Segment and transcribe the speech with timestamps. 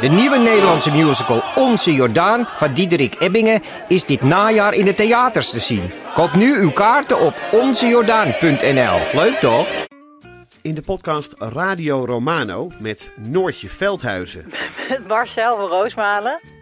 [0.00, 5.50] De nieuwe Nederlandse musical Onze Jordaan van Diederik Ebbingen is dit najaar in de theaters
[5.50, 5.90] te zien.
[6.14, 8.98] Koop nu uw kaarten op onzejordaan.nl.
[9.12, 9.66] Leuk toch?
[10.62, 14.52] In de podcast Radio Romano met Noortje Veldhuizen
[14.88, 16.40] Met Marcel van Roosmalen.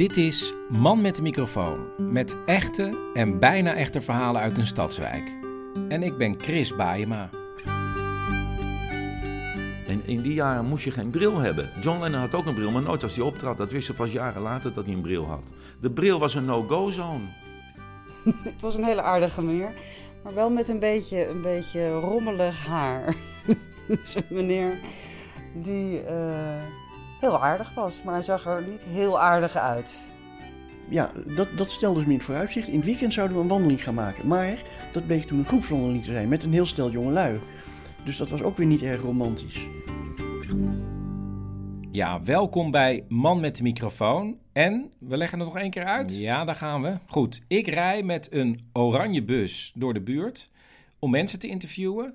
[0.00, 1.78] Dit is Man met de microfoon.
[1.98, 5.36] Met echte en bijna echte verhalen uit een stadswijk.
[5.88, 7.30] En ik ben Chris Baayema.
[9.86, 11.70] En in die jaren moest je geen bril hebben.
[11.80, 13.56] John Lennon had ook een bril, maar nooit als hij optrad.
[13.56, 15.52] Dat wist ze pas jaren later dat hij een bril had.
[15.80, 17.24] De bril was een no-go zone.
[18.24, 19.72] Het was een hele aardige meneer,
[20.22, 23.14] maar wel met een beetje, een beetje rommelig haar.
[23.88, 24.78] dus een meneer
[25.54, 26.62] die eh,
[27.20, 30.02] heel aardig was, maar hij zag er niet heel aardig uit.
[30.88, 32.68] Ja, dat, dat stelde dus me in het vooruitzicht.
[32.68, 34.26] In het weekend zouden we een wandeling gaan maken.
[34.26, 37.40] Maar dat bleek toen een groepswandeling te zijn met een heel stel jongelui.
[38.04, 39.66] Dus dat was ook weer niet erg romantisch.
[41.90, 44.38] Ja, welkom bij Man met de microfoon.
[44.52, 46.16] En we leggen het nog één keer uit.
[46.16, 46.98] Ja, daar gaan we.
[47.06, 50.50] Goed, ik rij met een oranje bus door de buurt
[50.98, 52.14] om mensen te interviewen.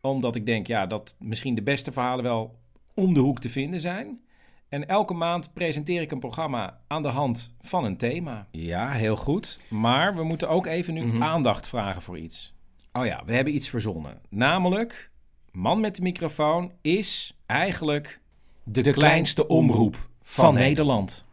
[0.00, 2.58] Omdat ik denk ja, dat misschien de beste verhalen wel
[2.94, 4.20] om de hoek te vinden zijn.
[4.68, 8.46] En elke maand presenteer ik een programma aan de hand van een thema.
[8.50, 9.60] Ja, heel goed.
[9.68, 12.54] Maar we moeten ook even nu aandacht vragen voor iets.
[12.92, 14.20] Oh ja, we hebben iets verzonnen.
[14.28, 15.10] Namelijk,
[15.56, 18.20] Man met de microfoon is eigenlijk
[18.64, 21.24] de, kleinste omroep van, Nederland.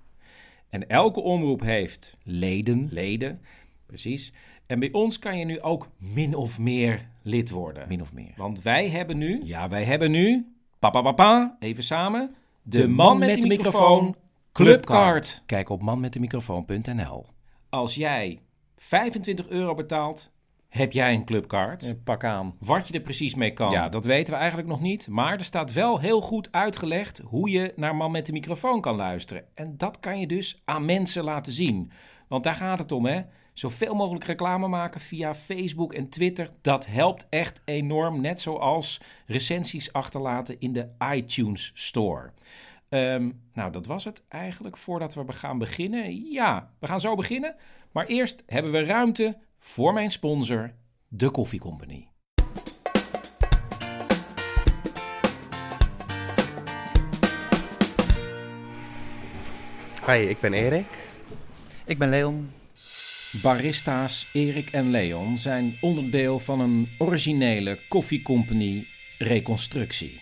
[0.69, 3.41] En elke omroep heeft leden, leden,
[3.85, 4.33] precies.
[4.65, 7.87] En bij ons kan je nu ook min of meer lid worden.
[7.87, 8.33] Min of meer.
[8.35, 13.41] Want wij hebben nu, ja, wij hebben nu, papa, papa, even samen, de, man, met,
[13.41, 14.15] de microfoon
[14.51, 15.43] Clubcard.
[15.45, 17.25] Kijk op manmetdemicrofoon.nl.
[17.69, 18.39] Als jij
[18.75, 20.31] 25 euro betaalt,
[20.69, 22.03] heb jij een clubcard.
[22.03, 22.55] pak aan.
[22.59, 23.71] Wat je er precies mee kan.
[23.71, 25.07] Ja, dat weten we eigenlijk nog niet.
[25.07, 28.95] Maar er staat wel heel goed uitgelegd hoe je naar Man met de microfoon kan
[28.95, 29.45] luisteren.
[29.53, 31.91] En dat kan je dus aan mensen laten zien.
[32.27, 33.21] Want daar gaat het om, hè.
[33.53, 36.49] Zoveel mogelijk reclame maken via Facebook en Twitter.
[36.61, 38.21] Dat helpt echt enorm.
[38.21, 42.31] Net zoals recensies achterlaten in de iTunes Store.
[42.89, 46.31] Ehm, nou, dat was het eigenlijk voordat we gaan beginnen.
[46.31, 47.55] Ja, we gaan zo beginnen.
[47.91, 50.73] Maar eerst hebben we ruimte voor mijn sponsor,
[51.07, 52.07] de Koffie Company.
[60.05, 60.87] Hi, ik ben Erik.
[61.85, 62.51] Ik ben Leon.
[63.41, 70.21] Barista's Erik en Leon zijn onderdeel van een originele koffiecompany reconstructie.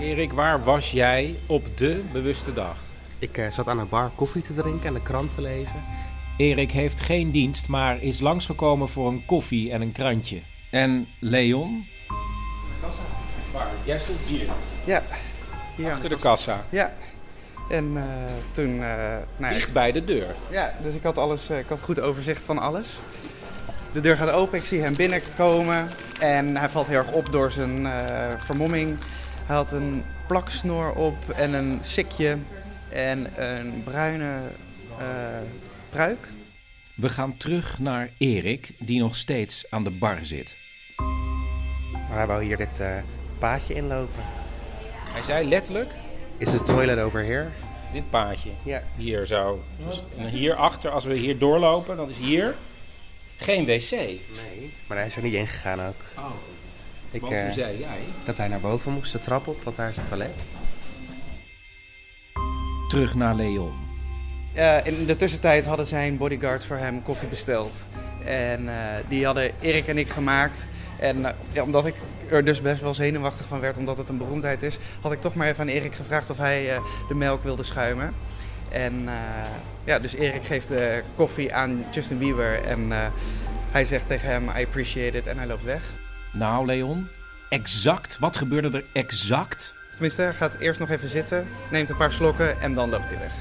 [0.00, 2.78] Erik, waar was jij op de bewuste dag?
[3.18, 5.84] Ik eh, zat aan een bar koffie te drinken en de krant te lezen.
[6.36, 10.42] Erik heeft geen dienst, maar is langsgekomen voor een koffie en een krantje.
[10.70, 11.86] En Leon?
[13.52, 13.70] Waar?
[13.84, 14.48] Jij stond hier,
[14.84, 15.02] Ja,
[15.76, 16.64] hier achter de kassa.
[16.70, 16.94] Ja.
[17.68, 18.02] En eh,
[18.52, 18.76] toen...
[18.76, 20.36] ja, Dicht bij de deur.
[20.50, 23.00] Ja, dus ik had, alles, eh, ik had goed overzicht van alles.
[23.92, 25.88] De deur gaat open, ik zie hem binnenkomen.
[26.20, 28.98] En hij valt heel erg op door zijn eh, vermomming.
[29.46, 32.38] Hij had een plaksnor op en een sikje
[32.88, 34.40] en een bruine
[34.98, 35.06] eh
[35.94, 36.28] pruik.
[36.96, 40.56] We gaan terug naar Erik, die nog steeds aan de bar zit.
[42.08, 42.96] Maar hij wou hier dit eh,
[43.38, 44.22] paadje inlopen.
[45.12, 45.90] Hij zei letterlijk,
[46.38, 47.50] Is het toilet over here?
[47.94, 48.50] dit paadje.
[48.62, 48.82] Ja.
[48.96, 49.62] Hier zo.
[49.86, 52.54] Dus en hierachter, als we hier doorlopen, dan is hier
[53.36, 53.90] geen wc.
[53.90, 54.74] Nee.
[54.86, 56.02] Maar hij is er niet ingegaan ook.
[56.18, 56.30] Oh,
[57.10, 57.98] Ik, want eh, toen zei jij...
[58.24, 60.56] Dat hij naar boven moest, de trap op, want daar is het toilet.
[62.88, 63.74] Terug naar Leon.
[64.52, 67.72] Eh, in de tussentijd hadden zijn bodyguards voor hem koffie besteld.
[68.24, 68.74] En eh,
[69.08, 70.66] die hadden Erik en ik gemaakt.
[71.04, 71.94] En eh, ja, omdat ik
[72.30, 75.34] er dus best wel zenuwachtig van werd, omdat het een beroemdheid is, had ik toch
[75.34, 78.14] maar even aan Erik gevraagd of hij eh, de melk wilde schuimen.
[78.70, 79.14] En eh,
[79.84, 82.92] ja, dus Erik geeft de koffie aan Justin Bieber en
[83.70, 85.82] hij zegt tegen hem, I appreciate it, en hij loopt weg.
[86.32, 87.08] Nou, Leon,
[87.48, 88.18] exact.
[88.18, 89.74] Wat gebeurde er exact?
[89.90, 93.18] Tenminste, hij gaat eerst nog even zitten, neemt een paar slokken en dan loopt hij
[93.18, 93.32] weg.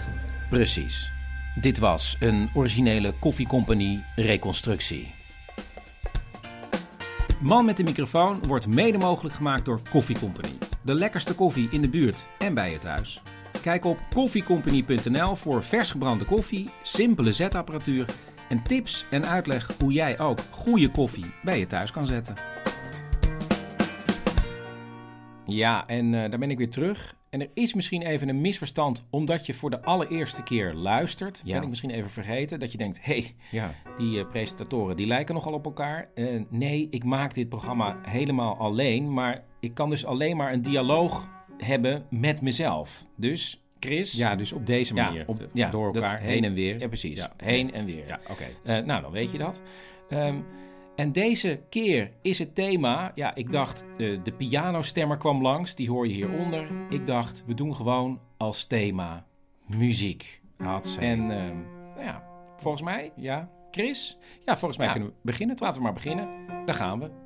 [0.50, 1.12] Precies.
[1.56, 5.23] Dit was een originele koffiecompany reconstructie.
[7.44, 10.50] Man met de microfoon wordt mede mogelijk gemaakt door Koffie Company.
[10.81, 13.22] De lekkerste koffie in de buurt en bij het huis.
[13.62, 18.06] Kijk op koffiecompany.nl voor vers gebrande koffie, simpele zetapparatuur
[18.50, 22.36] en tips en uitleg hoe jij ook goede koffie bij je thuis kan zetten.
[25.45, 27.16] Ja, en uh, daar ben ik weer terug.
[27.33, 31.41] En er is misschien even een misverstand omdat je voor de allereerste keer luistert.
[31.44, 31.53] Ja.
[31.53, 33.71] Ben ik misschien even vergeten dat je denkt: hé, hey, ja.
[33.97, 36.09] die uh, presentatoren die lijken nogal op elkaar.
[36.15, 39.13] Uh, nee, ik maak dit programma helemaal alleen.
[39.13, 41.27] Maar ik kan dus alleen maar een dialoog
[41.57, 43.06] hebben met mezelf.
[43.15, 44.13] Dus Chris.
[44.13, 45.25] Ja, dus op deze manier.
[45.53, 46.80] Ja, op, door elkaar heen en weer.
[46.80, 47.27] Ja, precies.
[47.38, 48.07] Heen en weer.
[48.07, 48.47] Ja, oké.
[48.63, 48.81] Okay.
[48.81, 49.62] nou, dan weet je dat.
[50.09, 50.45] Um,
[50.95, 55.90] en deze keer is het thema, ja, ik dacht, uh, de pianostemmer kwam langs, die
[55.90, 56.68] hoor je hieronder.
[56.90, 59.25] Ik dacht, we doen gewoon als thema
[59.68, 60.42] muziek.
[60.57, 61.28] Had en uh,
[61.90, 62.24] nou ja,
[62.57, 64.18] volgens mij, ja, Chris?
[64.45, 64.94] Ja, volgens mij ja.
[64.94, 65.56] kunnen we beginnen.
[65.60, 66.28] Laten we maar beginnen.
[66.66, 67.22] Daar gaan we.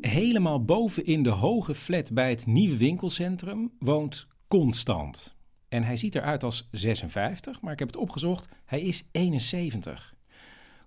[0.00, 5.41] Helemaal boven in de hoge flat bij het nieuwe winkelcentrum woont Constant.
[5.72, 8.48] En hij ziet eruit als 56, maar ik heb het opgezocht.
[8.64, 10.14] Hij is 71.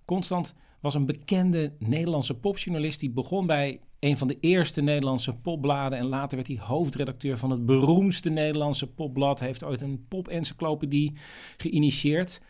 [0.04, 3.00] Constant was een bekende Nederlandse popjournalist.
[3.00, 5.98] Die begon bij een van de eerste Nederlandse popbladen.
[5.98, 9.38] En later werd hij hoofdredacteur van het beroemdste Nederlandse popblad.
[9.38, 11.16] Hij heeft ooit een pop-encyclopedie
[11.56, 12.40] geïnitieerd.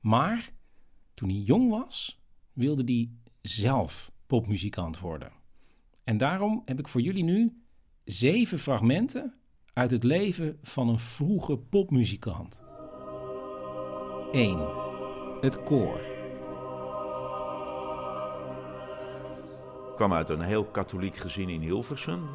[0.00, 0.50] Maar
[1.14, 2.20] toen hij jong was,
[2.52, 3.10] wilde hij
[3.42, 5.32] zelf popmuzikant worden.
[6.04, 7.62] En daarom heb ik voor jullie nu
[8.04, 9.34] zeven fragmenten
[9.76, 12.62] uit het leven van een vroege popmuzikant.
[14.32, 14.68] 1.
[15.40, 15.98] Het koor.
[19.88, 22.28] Ik kwam uit een heel katholiek gezin in Hilversum.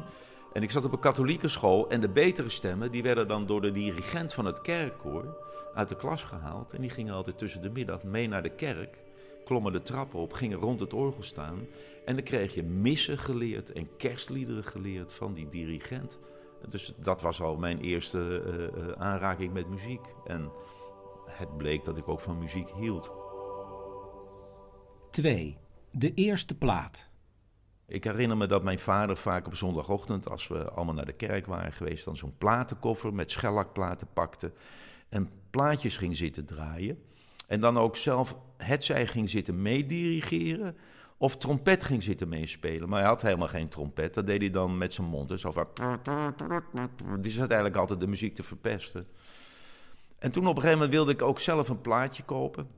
[0.52, 3.60] En ik zat op een katholieke school en de betere stemmen die werden dan door
[3.60, 5.36] de dirigent van het kerkkoor
[5.74, 6.72] uit de klas gehaald.
[6.72, 8.98] En die gingen altijd tussen de middag mee naar de kerk,
[9.44, 11.66] klommen de trappen op, gingen rond het orgel staan.
[12.04, 16.18] En dan kreeg je missen geleerd en kerstliederen geleerd van die dirigent.
[16.68, 18.42] Dus dat was al mijn eerste
[18.76, 20.00] uh, aanraking met muziek.
[20.26, 20.50] En
[21.26, 23.12] het bleek dat ik ook van muziek hield.
[25.10, 25.58] 2.
[25.90, 27.10] De eerste plaat.
[27.86, 31.46] Ik herinner me dat mijn vader vaak op zondagochtend, als we allemaal naar de kerk
[31.46, 34.52] waren geweest, dan zo'n platenkoffer met schellakplaten pakte
[35.08, 37.02] en plaatjes ging zitten draaien.
[37.46, 40.76] En dan ook zelf het zij ging zitten meedirigeren
[41.22, 42.88] of trompet ging zitten meespelen.
[42.88, 44.14] Maar hij had helemaal geen trompet.
[44.14, 45.28] Dat deed hij dan met zijn mond.
[45.28, 45.66] Dus over...
[47.20, 49.06] Die zat eigenlijk altijd de muziek te verpesten.
[50.18, 52.68] En toen op een gegeven moment wilde ik ook zelf een plaatje kopen.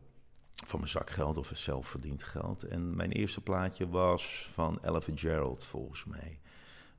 [0.53, 2.63] Van mijn zakgeld of zelfverdiend geld.
[2.63, 6.39] En mijn eerste plaatje was van Ella Gerald volgens mij.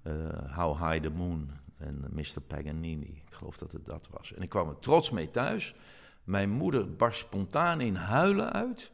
[0.04, 0.14] Uh,
[0.56, 2.42] How High the Moon en Mr.
[2.48, 3.22] Paganini.
[3.28, 4.34] Ik geloof dat het dat was.
[4.34, 5.76] En ik kwam er trots mee thuis.
[6.24, 8.92] Mijn moeder barst spontaan in huilen uit.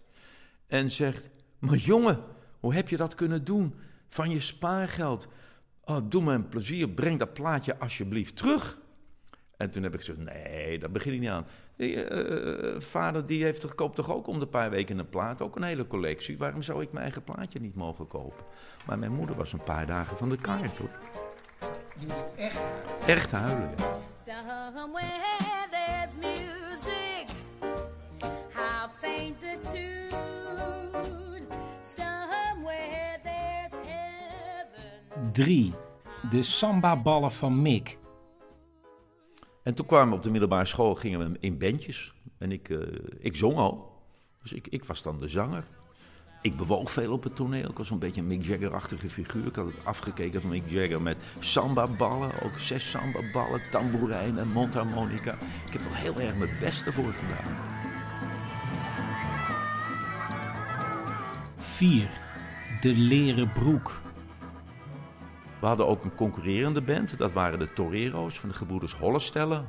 [0.68, 2.24] En zegt, maar jongen,
[2.62, 3.76] hoe heb je dat kunnen doen?
[4.10, 5.28] Van je spaargeld.
[5.86, 8.78] Oh, doe me een plezier, breng dat plaatje alsjeblieft terug.
[9.58, 11.46] En toen heb ik gezegd, nee, daar begin ik niet aan.
[11.78, 15.56] Uh, vader die heeft toch, koopt toch ook om de paar weken een plaat, ook
[15.56, 16.38] een hele collectie.
[16.38, 18.46] Waarom zou ik mijn eigen plaatje niet mogen kopen?
[18.86, 20.90] Maar mijn moeder was een paar dagen van de kaart hoor.
[21.98, 22.62] Die moest echt,
[23.06, 23.70] echt huilen.
[24.26, 25.21] Somewhere
[35.32, 35.72] 3.
[36.30, 37.98] De samba-ballen van Mick.
[39.64, 42.14] En toen kwamen we op de middelbare school, gingen we in bandjes.
[42.38, 42.80] En ik, uh,
[43.20, 43.92] ik zong al.
[44.42, 45.64] Dus ik, ik was dan de zanger.
[46.42, 47.70] Ik bewoog veel op het toneel.
[47.70, 49.46] Ik was een beetje een Mick Jagger-achtige figuur.
[49.46, 52.42] Ik had het afgekeken van Mick Jagger met samba-ballen.
[52.42, 55.38] Ook zes samba-ballen, tamboerijn en mondharmonica.
[55.66, 57.56] Ik heb er heel erg mijn best ervoor gedaan.
[61.58, 62.10] 4.
[62.82, 64.02] De leren broek.
[65.62, 67.18] We hadden ook een concurrerende band.
[67.18, 69.64] Dat waren de Torero's van de gebroeders Hollestelle.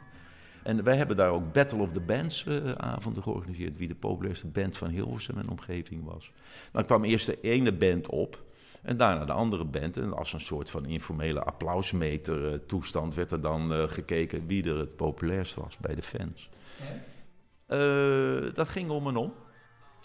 [0.62, 3.78] En wij hebben daar ook Battle of the Bands uh, avonden georganiseerd.
[3.78, 6.32] Wie de populairste band van Hilversum en omgeving was.
[6.72, 8.42] Dan kwam eerst de ene band op.
[8.82, 9.96] En daarna de andere band.
[9.96, 14.64] En als een soort van informele applausmeter uh, toestand werd er dan uh, gekeken wie
[14.64, 16.48] er het populairst was bij de fans.
[18.54, 19.32] dat ging om en om.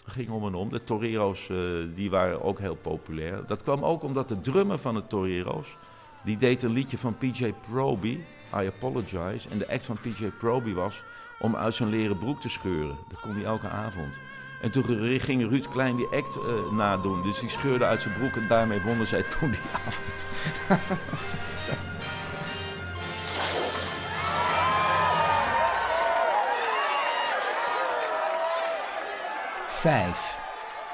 [0.08, 0.68] Ging om en om.
[0.68, 1.50] De Torero's
[1.94, 3.42] die waren ook heel populair.
[3.46, 5.76] Dat kwam ook omdat de drummer van de Torero's...
[6.22, 8.18] die deed een liedje van PJ Proby...
[8.54, 9.48] I Apologize.
[9.48, 11.02] En de act van PJ Proby was
[11.38, 12.96] om uit zijn leren broek te scheuren.
[13.08, 14.18] Dat kon hij elke avond.
[14.62, 14.84] En toen
[15.20, 17.22] ging Ruud Klein die act uh, nadoen.
[17.22, 20.26] Dus die scheurde uit zijn broek en daarmee wonnen zij toen die avond.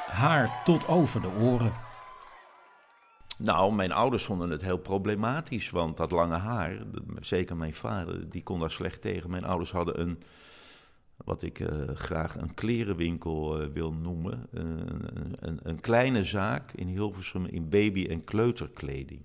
[0.07, 1.73] Haar tot over de oren.
[3.39, 6.79] Nou, mijn ouders vonden het heel problematisch, want dat lange haar,
[7.21, 9.31] zeker mijn vader, die kon daar slecht tegen.
[9.31, 10.23] Mijn ouders hadden een,
[11.17, 16.73] wat ik eh, graag een klerenwinkel eh, wil noemen, eh, een, een, een kleine zaak
[16.73, 19.23] in Hilversum in baby- en kleuterkleding.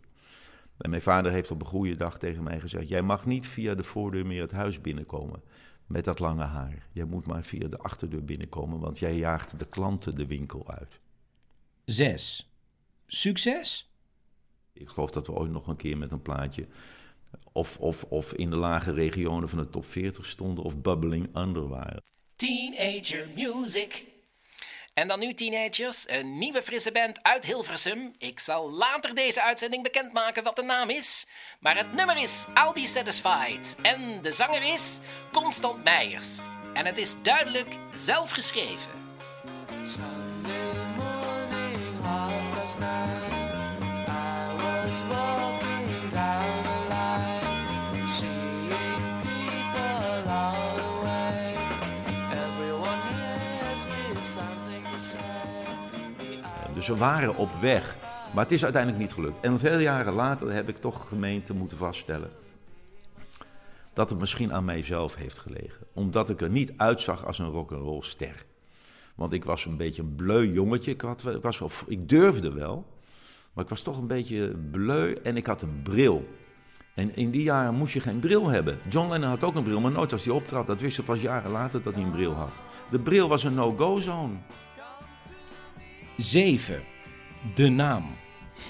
[0.77, 3.75] En mijn vader heeft op een goede dag tegen mij gezegd: Jij mag niet via
[3.75, 5.41] de voordeur meer het huis binnenkomen
[5.89, 6.87] met dat lange haar.
[6.91, 10.99] Jij moet maar via de achterdeur binnenkomen, want jij jaagt de klanten de winkel uit.
[11.85, 12.51] 6.
[13.07, 13.89] Succes?
[14.73, 16.67] Ik geloof dat we ooit nog een keer met een plaatje.
[17.51, 21.67] Of, of, of in de lage regionen van de top 40 stonden, of bubbling under
[21.67, 22.01] waren.
[22.35, 24.07] Teenager Music.
[24.99, 28.13] En dan nu, teenagers, een nieuwe frisse band uit Hilversum.
[28.17, 31.27] Ik zal later deze uitzending bekendmaken wat de naam is.
[31.59, 33.75] Maar het nummer is I'll Be Satisfied.
[33.81, 34.99] En de zanger is
[35.31, 36.39] Constant Meijers.
[36.73, 39.08] En het is duidelijk zelf geschreven.
[56.89, 57.97] We waren op weg.
[58.33, 59.39] Maar het is uiteindelijk niet gelukt.
[59.39, 62.29] En veel jaren later heb ik toch gemeente moeten vaststellen.
[63.93, 65.87] dat het misschien aan mijzelf heeft gelegen.
[65.93, 68.45] Omdat ik er niet uitzag als een rock'n'roll ster.
[69.15, 70.91] Want ik was een beetje een bleu jongetje.
[70.91, 71.01] Ik,
[71.41, 72.85] was wel, ik durfde wel.
[73.53, 76.27] Maar ik was toch een beetje bleu en ik had een bril.
[76.95, 78.79] En in die jaren moest je geen bril hebben.
[78.89, 80.67] John Lennon had ook een bril, maar nooit als hij optrad.
[80.67, 82.61] Dat wist pas jaren later dat hij een bril had.
[82.91, 84.33] De bril was een no-go zone.
[86.21, 86.83] 7.
[87.55, 88.05] De naam.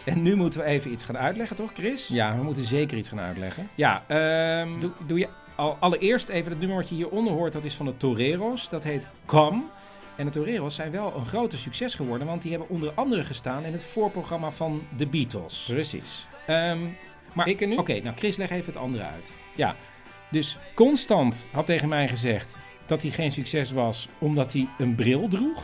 [0.06, 2.08] En nu moeten we even iets gaan uitleggen, toch, Chris?
[2.08, 3.68] Ja, we moeten zeker iets gaan uitleggen.
[3.76, 7.54] Ja, ehm, doe, doe je al, allereerst even het nummer wat je hieronder hoort.
[7.54, 8.70] Dat is van de Toreros.
[8.70, 9.64] Dat heet Come.
[10.16, 12.28] En de Toreros zijn wel een grote succes geworden.
[12.28, 15.66] Want die hebben onder andere gestaan in het voorprogramma van de Beatles.
[15.68, 16.28] Precies.
[17.34, 17.76] maar ik nu?
[17.76, 19.32] Oké, nou Chris, leg even het andere uit.
[19.56, 19.76] Ja,
[20.32, 25.28] dus Constant had tegen mij gezegd dat hij geen succes was omdat hij een bril
[25.28, 25.64] droeg.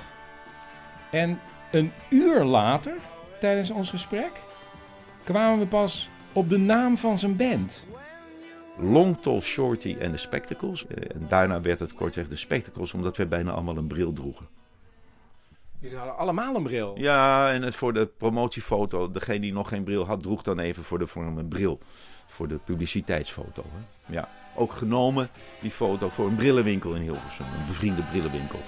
[1.11, 1.39] En
[1.75, 2.93] een uur later,
[3.39, 4.31] tijdens ons gesprek,
[5.23, 7.87] kwamen we pas op de naam van zijn band.
[8.77, 10.87] Long Tall Shorty en de Spectacles.
[10.87, 14.47] Eh, En daarna werd het kortweg de Spectacles, omdat we bijna allemaal een bril droegen.
[15.79, 16.93] Jullie hadden allemaal een bril.
[16.97, 20.83] Ja, en het voor de promotiefoto, degene die nog geen bril had, droeg dan even
[20.83, 21.79] voor de vorm een bril.
[22.27, 23.63] Voor de publiciteitsfoto.
[23.73, 24.13] Hè?
[24.13, 25.29] Ja, ook genomen,
[25.61, 27.45] die foto, voor een brillenwinkel in Hilversum.
[27.45, 28.59] Een bevriende brillenwinkel.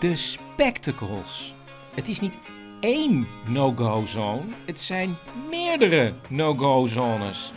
[0.00, 1.54] De Spectacles.
[1.94, 2.36] Het is niet
[2.80, 5.16] één no-go zone, het zijn
[5.50, 7.52] meerdere no-go zones.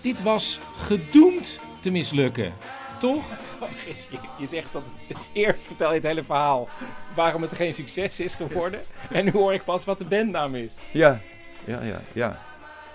[0.00, 2.52] Dit was gedoemd te mislukken,
[2.98, 3.24] toch?
[4.38, 6.68] Je, zegt dat het, eerst vertel je het hele verhaal
[7.14, 8.80] waarom het geen succes is geworden.
[9.10, 10.76] En nu hoor ik pas wat de bandnaam is.
[10.90, 11.20] Ja,
[11.64, 12.40] ja, ja, ja.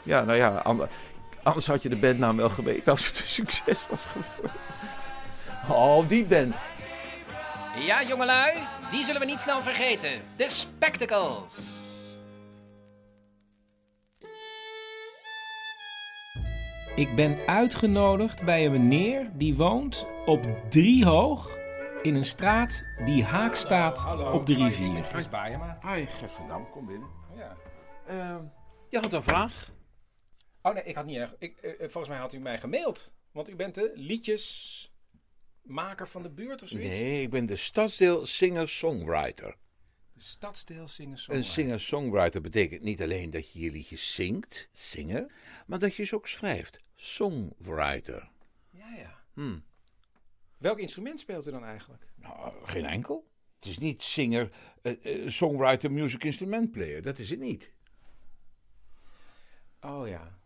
[0.03, 0.89] Ja, nou ja, ander-
[1.43, 4.51] anders had je de bandnaam wel geweten als het een succes was geworden.
[5.69, 6.55] Oh, die band.
[7.79, 10.21] Ja, jongelui, die zullen we niet snel vergeten.
[10.35, 11.83] De Spectacles.
[16.95, 21.57] Ik ben uitgenodigd bij een meneer die woont op Driehoog
[22.01, 25.03] in een straat die haak staat op de rivier.
[25.03, 25.79] Chris Baaijema.
[25.81, 27.09] Hi, Gert van Dam, kom binnen.
[27.35, 27.57] Ja.
[28.89, 29.69] je had een vraag?
[30.61, 31.35] Oh nee, ik had niet echt.
[31.39, 33.13] Ik, eh, eh, volgens mij had u mij gemaild.
[33.31, 33.91] Want u bent de
[35.65, 36.95] liedjesmaker van de buurt of zoiets?
[36.95, 39.55] Nee, ik ben de stadsdeel singer-songwriter.
[40.13, 45.31] De stadsdeel zingen Een singer-songwriter betekent niet alleen dat je je liedjes zingt, zingen,
[45.67, 46.79] maar dat je ze ook schrijft.
[46.95, 48.29] Songwriter.
[48.69, 49.23] Ja, ja.
[49.33, 49.59] Hm.
[50.57, 52.05] Welk instrument speelt u dan eigenlijk?
[52.15, 53.27] Nou, geen enkel.
[53.55, 57.01] Het is niet singer, eh, eh, songwriter, music instrument player.
[57.01, 57.71] Dat is het niet.
[59.81, 60.37] Oh ja.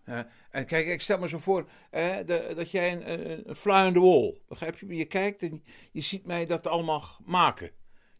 [0.52, 3.94] En kijk, ik stel me zo voor eh, de- dat jij een, een, fly on
[3.94, 4.42] the wall.
[4.48, 4.96] Begrijp je?
[4.96, 7.72] Je kijkt en je ziet mij dat allemaal maken.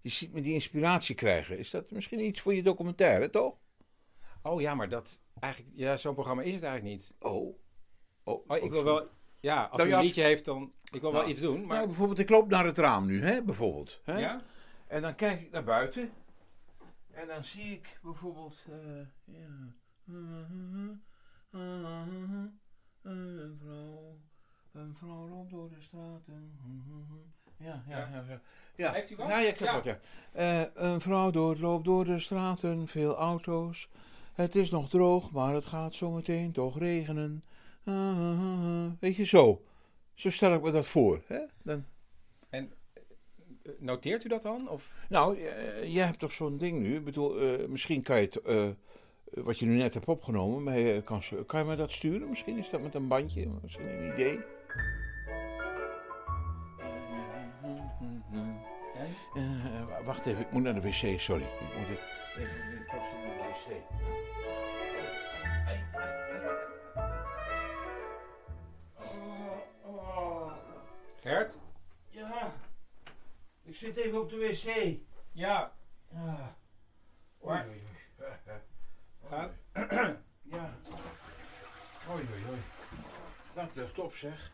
[0.02, 1.58] Je ziet me die inspiratie krijgen.
[1.58, 3.56] Is dat misschien iets voor je documentaire, toch?
[4.42, 5.74] Oh ja, maar dat eigenlijk.
[5.76, 7.16] Ja, zo'n programma is het eigenlijk niet.
[7.20, 7.58] Oh.
[8.24, 9.08] Oh, ik oh, wil wel.
[9.40, 10.74] Ja, als Nou u ja, een liedje heeft, dan.
[10.92, 11.66] Ik wil wel Nou, iets doen.
[11.66, 11.76] Maar.
[11.76, 14.02] Nou, bijvoorbeeld, ik loop naar het raam nu, hè, bijvoorbeeld.
[14.04, 14.18] Hè?
[14.20, 14.42] Ja?
[14.88, 16.12] En dan kijk ik naar buiten.
[17.12, 18.66] En dan zie ik bijvoorbeeld...
[18.70, 19.74] eh, ja.
[21.52, 22.60] Een
[23.62, 24.18] vrouw...
[24.72, 26.58] Een vrouw loopt door de straten.
[27.58, 28.24] Ja, ja, ja.
[28.28, 28.42] ja.
[28.76, 28.92] ja.
[28.94, 29.28] Heeft u wat?
[29.28, 29.74] Ja, ik heb Ja.
[29.74, 30.00] wat, ja.
[30.32, 33.90] Eh, een vrouw door, loopt door de straten, veel auto's.
[34.34, 37.44] Het is nog droog, maar het gaat zometeen toch regenen.
[39.00, 39.64] Weet je, zo.
[40.14, 41.22] Zo stel ik me dat voor.
[41.28, 41.40] Hè?
[41.64, 41.86] Dan...
[42.50, 42.72] En
[43.64, 44.70] eh, noteert u dat dan?
[44.70, 44.94] Of?
[45.10, 46.96] Nou, eh, jij hebt toch zo'n ding nu?
[46.96, 48.70] Ik bedoel, eh, misschien kan je het eh,
[49.32, 50.64] wat je nu net hebt opgenomen.
[50.64, 52.30] Maar, eh, kan, kan je me dat sturen?
[52.30, 53.48] Misschien is dat met een bandje.
[53.62, 54.40] Misschien een idee.
[59.36, 61.44] Eh, wacht even, ik moet naar de wc, sorry.
[61.44, 61.98] Ik moet even,
[62.38, 63.84] even naar de wc.
[71.22, 71.60] Gert?
[72.10, 72.54] Ja,
[73.64, 74.98] ik zit even op de wc.
[75.32, 75.74] Ja.
[76.12, 76.56] Ja.
[77.38, 77.82] Waar- Oei, oei,
[78.20, 78.30] oei.
[79.30, 79.52] Ga-
[80.42, 80.74] Ja.
[82.12, 82.60] Oei, oei, oei.
[83.54, 84.52] Dat lucht op, zeg.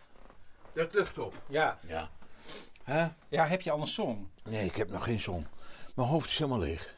[0.74, 1.34] Dat lucht op.
[1.48, 1.79] Ja.
[1.88, 2.10] Ja.
[2.84, 3.08] Hè?
[3.27, 4.29] Ja, heb je al een song?
[4.44, 5.48] Nee, ik heb nog geen zon.
[5.96, 6.96] Mijn hoofd is helemaal leeg.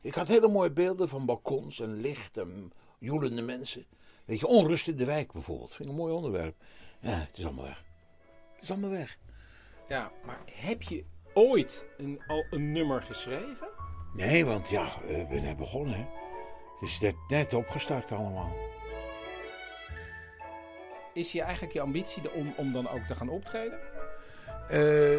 [0.00, 3.86] Ik had hele mooie beelden van balkons en licht en joelende mensen.
[4.24, 5.72] Weet je, onrust in de wijk bijvoorbeeld.
[5.72, 6.54] Vind ik een mooi onderwerp.
[7.00, 7.84] Ja, het is allemaal weg.
[8.54, 9.18] Het is allemaal weg.
[9.88, 13.68] Ja, maar heb je ooit een, al een nummer geschreven?
[14.14, 16.06] Nee, want ja, eh, we zijn net begonnen, hè.
[16.80, 18.71] Het is net, net opgestart allemaal.
[21.14, 23.78] Is je eigenlijk je ambitie de- om, om dan ook te gaan optreden?
[24.68, 25.18] Eh,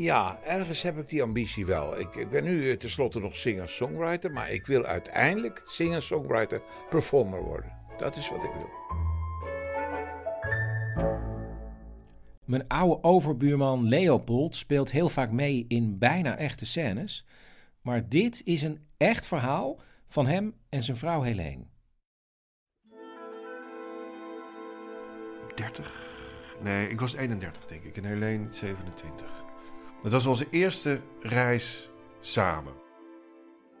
[0.00, 1.98] ja, ergens heb ik die ambitie wel.
[2.00, 7.72] Ik, ik ben nu eh, tenslotte nog singer-songwriter, maar ik wil uiteindelijk singer-songwriter performer worden.
[7.96, 8.68] Dat is wat ik wil.
[12.44, 17.24] Mijn oude overbuurman Leopold speelt heel vaak mee in bijna echte scènes.
[17.82, 21.64] Maar dit is een echt verhaal van hem en zijn vrouw Helene.
[25.58, 25.92] 30?
[26.60, 29.26] Nee, ik was 31 denk ik en Helene 27.
[30.02, 32.72] Dat was onze eerste reis samen.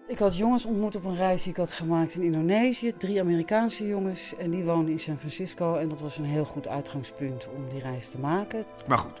[0.08, 2.92] Ik had jongens ontmoet op een reis die ik had gemaakt in Indonesië.
[2.92, 5.76] Drie Amerikaanse jongens en die woonden in San Francisco.
[5.76, 8.64] En dat was een heel goed uitgangspunt om die reis te maken.
[8.86, 9.20] Maar goed,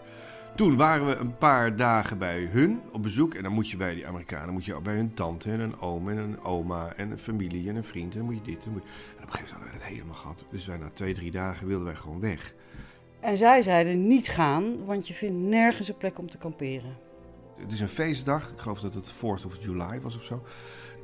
[0.58, 3.34] toen waren we een paar dagen bij hun op bezoek.
[3.34, 5.80] En dan moet je bij die Amerikanen, moet je ook bij hun tante en een
[5.80, 8.12] oom en een oma en een familie en een vriend.
[8.12, 8.88] En dan moet je dit en, moet je...
[9.16, 10.44] en op een gegeven moment hadden we het helemaal gehad.
[10.50, 12.54] Dus wij na twee, drie dagen wilden wij gewoon weg.
[13.20, 16.96] En zij zeiden niet gaan, want je vindt nergens een plek om te kamperen.
[17.56, 18.50] Het is een feestdag.
[18.50, 20.42] Ik geloof dat het 4th of July was of zo.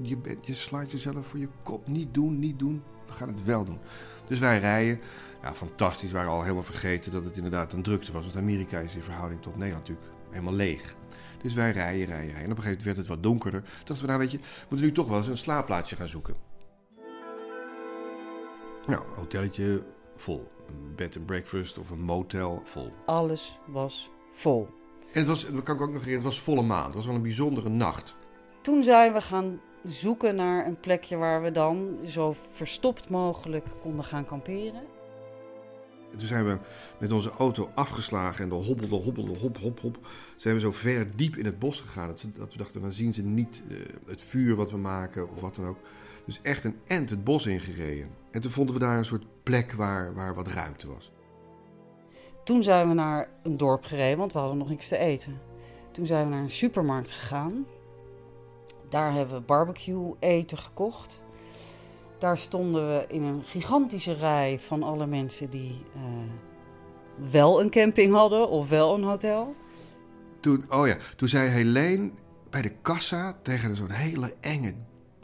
[0.02, 1.88] Je, bent, je slaat jezelf voor je kop.
[1.88, 2.82] Niet doen, niet doen.
[3.06, 3.78] We gaan het wel doen.
[4.28, 5.00] Dus wij rijden.
[5.44, 6.10] Ja, fantastisch.
[6.10, 8.24] We waren al helemaal vergeten dat het inderdaad een drukte was.
[8.24, 10.94] Want Amerika is in verhouding tot Nederland natuurlijk helemaal leeg.
[11.42, 12.44] Dus wij rijden, rijden, rijden.
[12.44, 13.62] En op een gegeven moment werd het wat donkerder.
[13.62, 16.08] Toen dachten we, nou weet je, we moeten nu toch wel eens een slaapplaatsje gaan
[16.08, 16.34] zoeken.
[18.86, 19.82] Nou, hotelletje
[20.16, 20.50] vol.
[20.68, 22.92] Een bed and breakfast of een motel vol.
[23.06, 24.68] Alles was vol.
[25.12, 26.84] En het was, dat kan ik ook nog herinneren, het was volle maan.
[26.84, 28.16] Het was wel een bijzondere nacht.
[28.60, 34.04] Toen zijn we gaan zoeken naar een plekje waar we dan zo verstopt mogelijk konden
[34.04, 34.93] gaan kamperen.
[36.14, 36.58] En toen zijn we
[36.98, 39.98] met onze auto afgeslagen en dan hobbelde, hobbelde, hop, hop, hop.
[40.36, 43.14] Zijn we zo ver diep in het bos gegaan dat, dat we dachten, dan zien
[43.14, 45.78] ze niet eh, het vuur wat we maken of wat dan ook.
[46.26, 48.08] Dus echt een end het bos ingereden.
[48.30, 51.12] En toen vonden we daar een soort plek waar, waar wat ruimte was.
[52.44, 55.40] Toen zijn we naar een dorp gereden, want we hadden nog niks te eten.
[55.90, 57.66] Toen zijn we naar een supermarkt gegaan.
[58.88, 61.23] Daar hebben we barbecue eten gekocht.
[62.18, 66.00] Daar stonden we in een gigantische rij van alle mensen die eh,
[67.30, 69.54] wel een camping hadden of wel een hotel.
[70.40, 72.10] Toen, oh ja, toen zei Helene
[72.50, 74.74] bij de kassa tegen zo'n hele enge,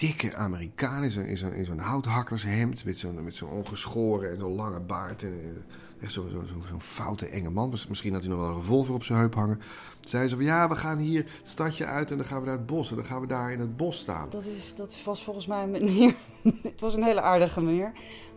[0.01, 5.23] dikke Amerikaan in zo'n, zo'n, houthakkershemd met zo'n, met zo'n ongeschoren en zo'n lange baard.
[5.23, 7.75] En, eh, echt zo'n zo, zo, foute enge man.
[7.89, 9.61] Misschien had hij nog wel een revolver op zijn heup hangen.
[10.01, 12.57] Zei ze van ja, we gaan hier het stadje uit en dan gaan we naar
[12.57, 12.91] het bos.
[12.91, 14.31] En dan gaan we daar in het bos staan.
[14.31, 16.15] Dat, is, dat was volgens mij een meneer.
[16.63, 17.93] Het was een hele aardige meneer.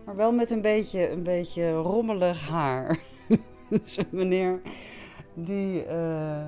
[0.05, 2.99] Maar wel met een beetje, een beetje rommelig haar.
[3.69, 4.61] dus een meneer
[5.33, 6.47] die eh,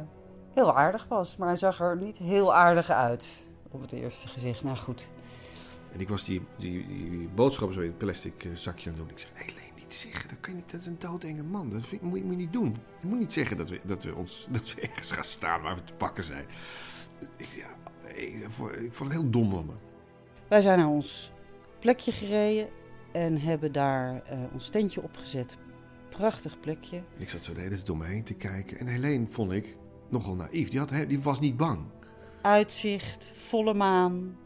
[0.54, 1.38] heel aardig was.
[1.38, 3.45] Maar hij zag er niet heel aardig uit
[3.76, 4.64] op het eerste gezicht.
[4.64, 5.10] Nou goed.
[5.92, 9.04] En ik was die, die, die boodschappen zo in het plastic eh, zakje aan het
[9.08, 9.12] doen.
[9.18, 10.30] Ik zeg, nee, Leen, niet zeggen.
[10.30, 10.72] Dat kan je niet.
[10.72, 11.70] Dat is een doodenge man.
[11.70, 12.76] Dat vind- moet, je, moet je niet doen.
[13.02, 15.76] Je moet niet zeggen dat we, dat we, ons, dat we ergens gaan staan waar
[15.76, 16.46] we te pakken zijn.
[17.38, 17.68] Ik, ja,
[18.14, 19.74] ik, vond- ik vond het heel dom van me.
[20.48, 21.32] Wij zijn naar ons
[21.80, 22.68] plekje gereden
[23.12, 25.58] en hebben daar eh, ons tentje opgezet.
[26.10, 27.02] Prachtig plekje.
[27.18, 28.78] Ik zat zo de hele tijd om me heen te kijken.
[28.78, 29.76] En Helene vond ik
[30.10, 30.70] nogal naïef.
[30.70, 31.80] Die, had, die was niet bang.
[32.46, 34.38] Uitzicht, volle maan.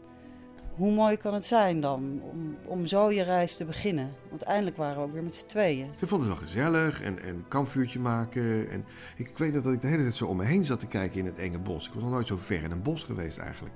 [0.76, 4.12] Hoe mooi kan het zijn dan om, om zo je reis te beginnen?
[4.30, 5.90] Want eindelijk waren we ook weer met z'n tweeën.
[5.98, 8.70] Ze vond het wel gezellig en, en een kampvuurtje maken.
[8.70, 8.84] En
[9.16, 11.18] ik, weet nog dat ik de hele tijd zo om me heen zat te kijken
[11.18, 11.86] in het enge bos.
[11.86, 13.74] Ik was nog nooit zo ver in een bos geweest eigenlijk.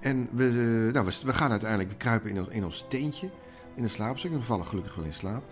[0.00, 3.28] En we, eh, nou, we, gaan uiteindelijk, we kruipen in ons, in ons tentje,
[3.74, 4.30] in een slaapzak.
[4.30, 5.44] En we vallen gelukkig wel in slaap.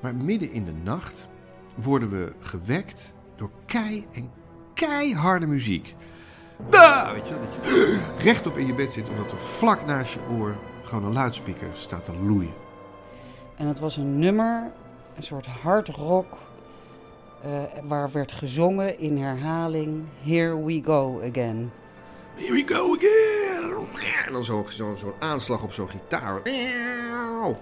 [0.00, 1.28] Maar midden in de nacht
[1.74, 4.30] worden we gewekt door kei en
[4.74, 5.94] keiharde muziek.
[6.70, 7.12] Da!
[7.12, 10.54] Weet je dat je rechtop in je bed zit, omdat er vlak naast je oor
[10.82, 12.54] gewoon een luidspreker staat te loeien.
[13.56, 14.72] En het was een nummer,
[15.16, 16.32] een soort hard rock,
[17.42, 17.50] eh,
[17.82, 21.72] waar werd gezongen in herhaling Here We Go Again.
[22.34, 23.86] Here we go again.
[24.26, 26.40] En dan zo'n zo, zo'n aanslag op zo'n gitaar.
[26.42, 27.56] Here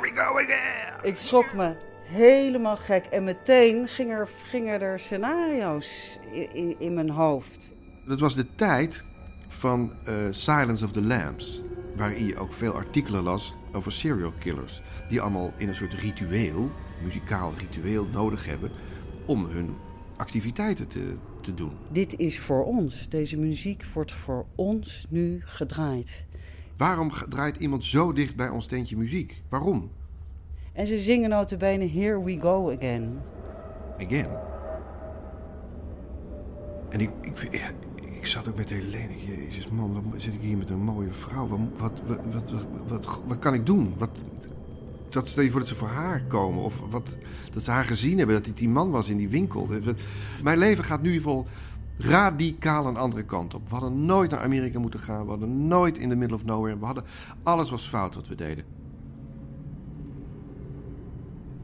[0.00, 0.94] we go again.
[1.02, 1.74] Ik schrok me
[2.10, 7.74] helemaal gek en meteen gingen er, gingen er scenario's in, in, in mijn hoofd.
[8.06, 9.04] Dat was de tijd
[9.48, 11.62] van eh, Silence of the Lambs.
[11.96, 14.82] Waarin je ook veel artikelen las over serial killers.
[15.08, 16.70] Die allemaal in een soort ritueel,
[17.02, 18.70] muzikaal ritueel nodig hebben
[19.26, 19.74] om hun
[20.16, 21.72] activiteiten te, te doen.
[21.92, 23.08] Dit is voor ons.
[23.08, 26.26] Deze muziek wordt voor ons nu gedraaid.
[26.76, 29.42] Waarom draait iemand zo dicht bij ons tentje muziek?
[29.48, 29.90] Waarom?
[30.80, 33.20] En ze zingen notabene Here We Go Again.
[33.98, 34.28] Again.
[36.88, 37.74] En ik, ik,
[38.10, 39.26] ik zat ook met Helene.
[39.26, 41.48] Jezus man, wat zit ik hier met een mooie vrouw?
[41.48, 41.92] Wat, wat,
[42.32, 42.52] wat,
[42.88, 43.94] wat, wat, kan ik doen?
[43.98, 44.10] Wat,
[45.08, 46.62] dat stel je voor dat ze voor haar komen.
[46.62, 47.16] Of wat,
[47.52, 48.36] dat ze haar gezien hebben.
[48.36, 49.68] Dat dit die man was in die winkel.
[50.42, 51.46] Mijn leven gaat nu vol
[51.98, 53.68] radicaal een andere kant op.
[53.68, 55.24] We hadden nooit naar Amerika moeten gaan.
[55.24, 56.78] We hadden nooit in the middle of nowhere.
[56.78, 57.04] We hadden,
[57.42, 58.79] alles was fout wat we deden.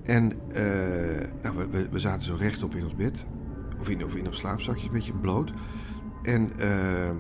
[0.07, 3.25] En eh, nou, we, we, zaten zo rechtop in ons bed.
[3.81, 5.53] Of in, of in ons slaapzakje, een beetje bloot.
[6.23, 7.11] En eh,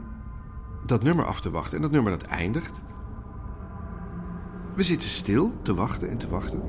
[0.86, 1.76] dat nummer af te wachten.
[1.76, 2.80] En dat nummer dat eindigt.
[4.76, 6.62] We zitten stil te wachten en te wachten.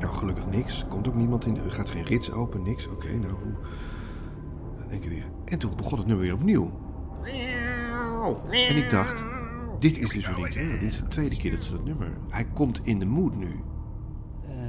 [0.00, 0.84] Nou, gelukkig niks.
[0.88, 1.56] Komt ook niemand in.
[1.56, 2.88] Er gaat geen rits open, niks.
[2.88, 3.54] Oké, nou hoe.
[4.88, 5.24] Denk ik weer.
[5.44, 6.70] En toen begon het nummer weer opnieuw.
[8.50, 9.24] En ik dacht,
[9.78, 10.70] dit is dus ritueel.
[10.70, 12.12] Dit is de tweede keer dat ze dat nummer.
[12.28, 13.60] Hij komt in de mood nu.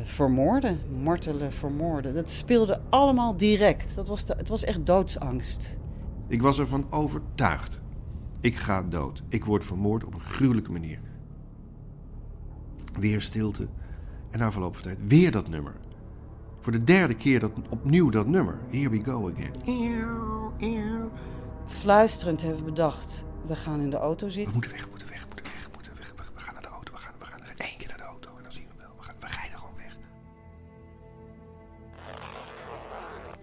[0.03, 2.13] Vermoorden, martelen, vermoorden.
[2.13, 3.95] Dat speelde allemaal direct.
[3.95, 5.77] Dat was de, het was echt doodsangst.
[6.27, 7.79] Ik was ervan overtuigd.
[8.39, 9.23] Ik ga dood.
[9.29, 10.99] Ik word vermoord op een gruwelijke manier.
[12.99, 13.67] Weer stilte.
[14.29, 15.73] En na verloop van tijd weer dat nummer.
[16.59, 18.57] Voor de derde keer dat, opnieuw dat nummer.
[18.69, 19.51] Here we go again.
[21.65, 24.45] Fluisterend hebben we bedacht, we gaan in de auto zitten.
[24.45, 25.11] We moeten weg, we moeten weg,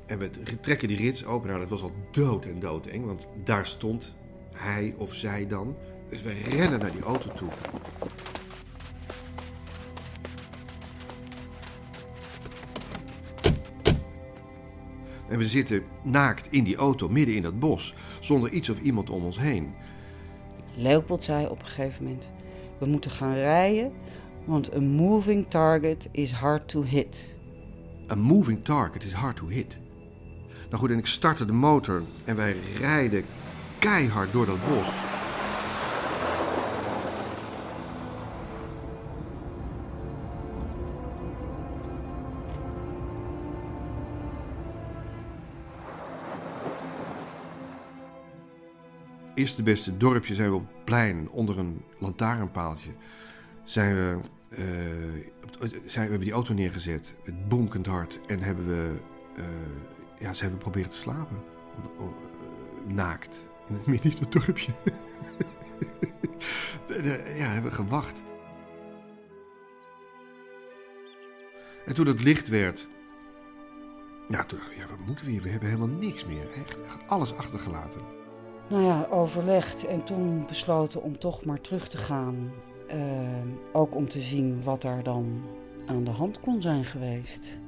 [0.09, 1.49] En we trekken die rits open.
[1.49, 4.17] Nou, dat was al dood en doodeng, want daar stond
[4.53, 5.77] hij of zij dan.
[6.11, 7.49] Dus we rennen naar die auto toe.
[15.29, 19.11] En we zitten naakt in die auto, midden in dat bos, zonder iets of iemand
[19.11, 19.75] om ons heen.
[20.75, 22.31] Leopold zei op een gegeven moment,
[22.79, 23.93] we moeten gaan rijden,
[24.45, 27.37] want een moving target is hard to hit.
[28.11, 29.79] A moving target is hard to hit.
[30.69, 33.25] Nou goed, en ik startte de motor en wij rijden
[33.79, 34.89] keihard door dat bos.
[49.35, 52.91] Eerste beste dorpje zijn we op het plein onder een lantaarnpaaltje.
[53.65, 54.19] Zijn we,
[54.51, 54.63] eh,
[55.45, 58.21] op- zijn, we hebben die auto neergezet, het bonkend hard.
[58.27, 58.95] En hebben we,
[59.37, 59.45] eh,
[60.19, 61.37] ja, ze hebben proberen te slapen.
[61.99, 62.15] O- o-
[62.87, 63.47] eh, naakt.
[63.69, 64.73] In het midden van het dorpje.
[67.37, 68.23] Ja, hebben gewacht.
[71.87, 72.89] En toen het licht werd.
[74.29, 75.43] Ja, toen dacht ik, ja, wat moeten we hier?
[75.43, 76.51] We hebben helemaal niks meer.
[76.57, 78.01] Echt, echt alles achtergelaten.
[78.69, 82.51] Nou ja, overlegd en toen besloten om toch maar terug te gaan.
[82.89, 82.99] Eh,
[83.73, 85.43] ook om te zien wat daar dan
[85.87, 87.59] aan de hand kon zijn geweest.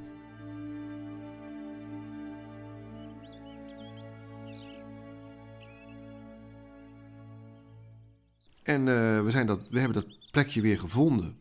[8.63, 11.39] En eh, we, zijn dat, we hebben dat plekje weer gevonden.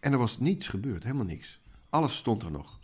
[0.00, 1.60] En er was niets gebeurd, helemaal niks.
[1.90, 2.78] Alles stond er nog.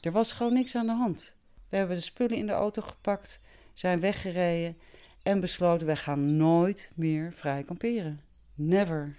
[0.00, 1.34] Er was gewoon niks aan de hand.
[1.68, 3.40] We hebben de spullen in de auto gepakt,
[3.74, 4.76] zijn weggereden
[5.22, 8.20] en besloten wij gaan nooit meer vrij kamperen.
[8.54, 9.16] Never.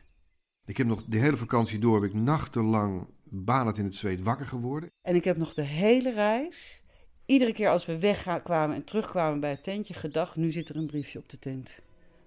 [0.65, 4.45] Ik heb nog de hele vakantie door, heb ik nachtenlang banend in het zweet wakker
[4.45, 4.89] geworden.
[5.02, 6.82] En ik heb nog de hele reis,
[7.26, 10.88] iedere keer als we wegkwamen en terugkwamen bij het tentje, gedacht: nu zit er een
[10.88, 11.82] briefje op de tent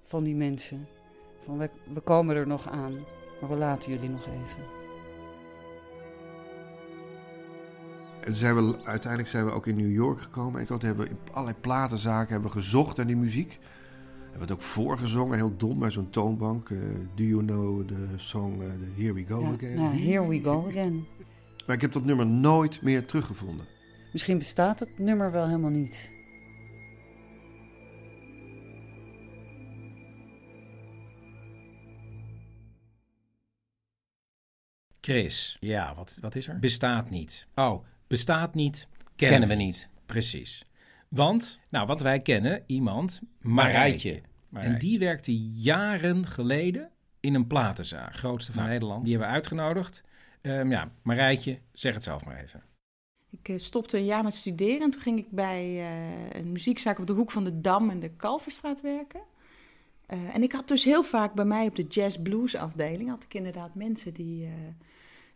[0.05, 0.89] van die mensen.
[1.45, 2.93] Van we, we komen er nog aan,
[3.41, 4.63] maar we laten jullie nog even.
[8.21, 10.61] En toen zijn we, uiteindelijk zijn we ook in New York gekomen.
[10.61, 13.59] En toen hebben we in allerlei platenzaken hebben we gezocht naar die muziek.
[14.21, 16.71] Hebben we het ook voorgezongen, heel dom, bij zo'n toonbank.
[16.71, 16.79] eh,
[17.15, 19.75] do you know the song eh, the Here We Go Ja, Again?
[19.77, 21.07] nou, here we go again.
[21.67, 23.67] Maar ik heb dat nummer nooit meer teruggevonden.
[24.13, 26.11] Misschien bestaat het nummer wel helemaal niet.
[35.05, 36.59] Chris, ja, wat, wat is er?
[36.59, 37.47] Bestaat niet.
[37.55, 39.89] Oh, bestaat niet, kennen, we niet.
[40.07, 40.65] Precies.
[41.09, 44.21] Want, nou, wat wij kennen, iemand, Marijtje.
[44.53, 49.03] En die werkte jaren geleden in een platenzaak, grootste van Nederland.
[49.05, 50.03] Die hebben we uitgenodigd.
[50.41, 52.63] Ehm, ja, Marijtje, zeg het zelf maar even.
[53.31, 56.99] Ik eh, stopte een jaar met studeren en toen ging ik bij eh, een muziekzaak
[56.99, 59.21] op de hoek van de Dam en de Kalverstraat werken.
[60.07, 63.25] Eh, en ik had dus heel vaak bij mij op de jazz blues afdeling had
[63.25, 64.49] ik inderdaad mensen die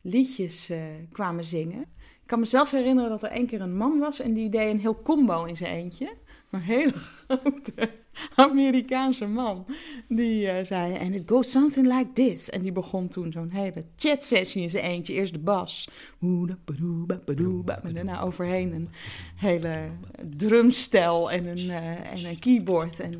[0.09, 0.71] liedjes
[1.13, 1.81] kwamen zingen.
[2.27, 4.71] Ik kan me zelfs herinneren dat er één keer een man was en die deed
[4.71, 6.13] een heel combo in zijn eentje.
[6.51, 7.91] Een hele grote
[8.35, 9.67] Amerikaanse man.
[10.09, 12.51] Die uh, zei, and it goes something like this.
[12.51, 15.15] En die begon toen zo'n hele chat sessie in zijn eentje.
[15.15, 15.89] Eerst de bas.
[16.21, 18.89] En daarna overheen een
[19.37, 19.89] hele
[20.37, 23.01] drumstel en een, uh, en een keyboard.
[23.01, 23.13] En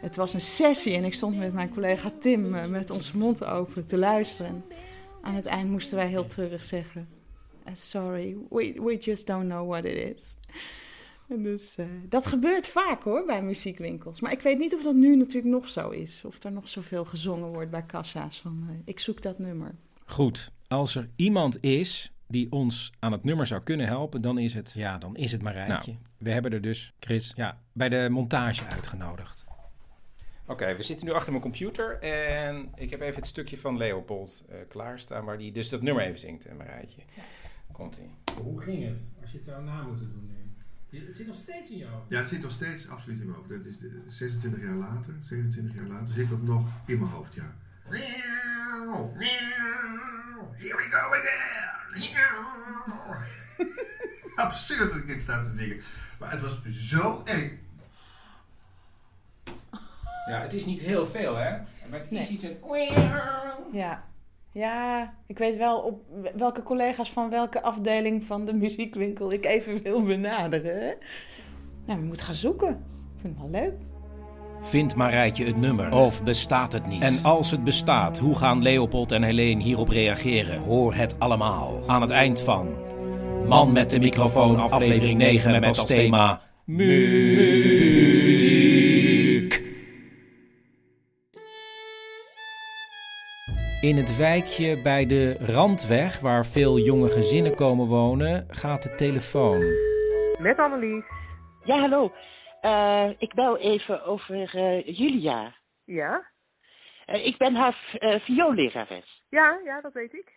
[0.00, 3.44] het was een sessie en ik stond met mijn collega Tim uh, met onze mond
[3.44, 4.64] open te luisteren.
[5.22, 7.08] Aan het eind moesten wij heel treurig zeggen...
[7.72, 10.36] sorry, we, we just don't know what it is.
[11.26, 14.20] Dus uh, dat gebeurt vaak hoor bij muziekwinkels.
[14.20, 16.24] Maar ik weet niet of dat nu natuurlijk nog zo is.
[16.24, 19.74] Of er nog zoveel gezongen wordt bij kassa's van uh, ik zoek dat nummer.
[20.04, 24.54] Goed, als er iemand is die ons aan het nummer zou kunnen helpen, dan is
[24.54, 25.92] het, ja, dan is het Marijntje.
[25.92, 29.44] Nou, we hebben er dus, Chris, ja, bij de montage uitgenodigd.
[30.52, 34.44] Oké, we zitten nu achter mijn computer en ik heb even het stukje van Leopold
[34.50, 37.02] uh, klaarstaan waar die dus dat nummer even zingt, Marijtje.
[37.16, 37.22] Ja.
[37.72, 38.10] Komt-ie.
[38.42, 41.00] Hoe ging het als je het zou na moeten doen nu?
[41.06, 42.10] Het zit nog steeds in je hoofd.
[42.10, 43.48] Ja, het zit nog steeds absoluut in mijn hoofd.
[43.48, 47.34] Dat is de, 26 jaar later, 27 jaar later, zit dat nog in mijn hoofd,
[47.34, 47.54] ja.
[50.56, 51.72] Here we go again!
[54.46, 55.80] Absurd dat ik dit sta te zingen.
[56.18, 57.61] Maar het was zo eng.
[60.26, 61.50] Ja, het is niet heel veel, hè?
[61.90, 62.56] Maar het is iets een...
[63.72, 64.04] Ja.
[64.52, 66.02] Ja, ik weet wel op
[66.36, 70.94] welke collega's van welke afdeling van de muziekwinkel ik even wil benaderen.
[71.86, 72.68] Nou, we moeten gaan zoeken.
[72.68, 73.72] Ik vind het wel leuk.
[74.60, 77.02] Vindt Marijtje het nummer of bestaat het niet?
[77.02, 80.60] En als het bestaat, hoe gaan Leopold en Helene hierop reageren?
[80.60, 82.68] Hoor het allemaal aan het eind van
[83.46, 88.71] Man met de microfoon, aflevering 9 met als thema muziek.
[93.90, 99.60] In het wijkje bij de Randweg, waar veel jonge gezinnen komen wonen, gaat de telefoon.
[100.38, 101.04] Met Annelies.
[101.64, 102.12] Ja, hallo.
[102.62, 105.54] Uh, ik bel even over uh, Julia.
[105.84, 106.30] Ja?
[107.06, 107.76] Uh, ik ben haar
[108.24, 109.22] vioollerares.
[109.28, 110.32] Ja, ja, dat weet ik.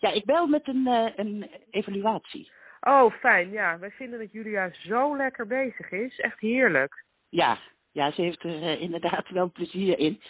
[0.00, 2.50] Ja, ik bel met een, een evaluatie.
[2.80, 3.50] Oh, fijn.
[3.50, 6.18] Ja, wij vinden dat Julia zo lekker bezig is.
[6.18, 7.04] Echt heerlijk.
[7.28, 7.58] Ja,
[7.92, 10.20] ja ze heeft er inderdaad wel plezier in.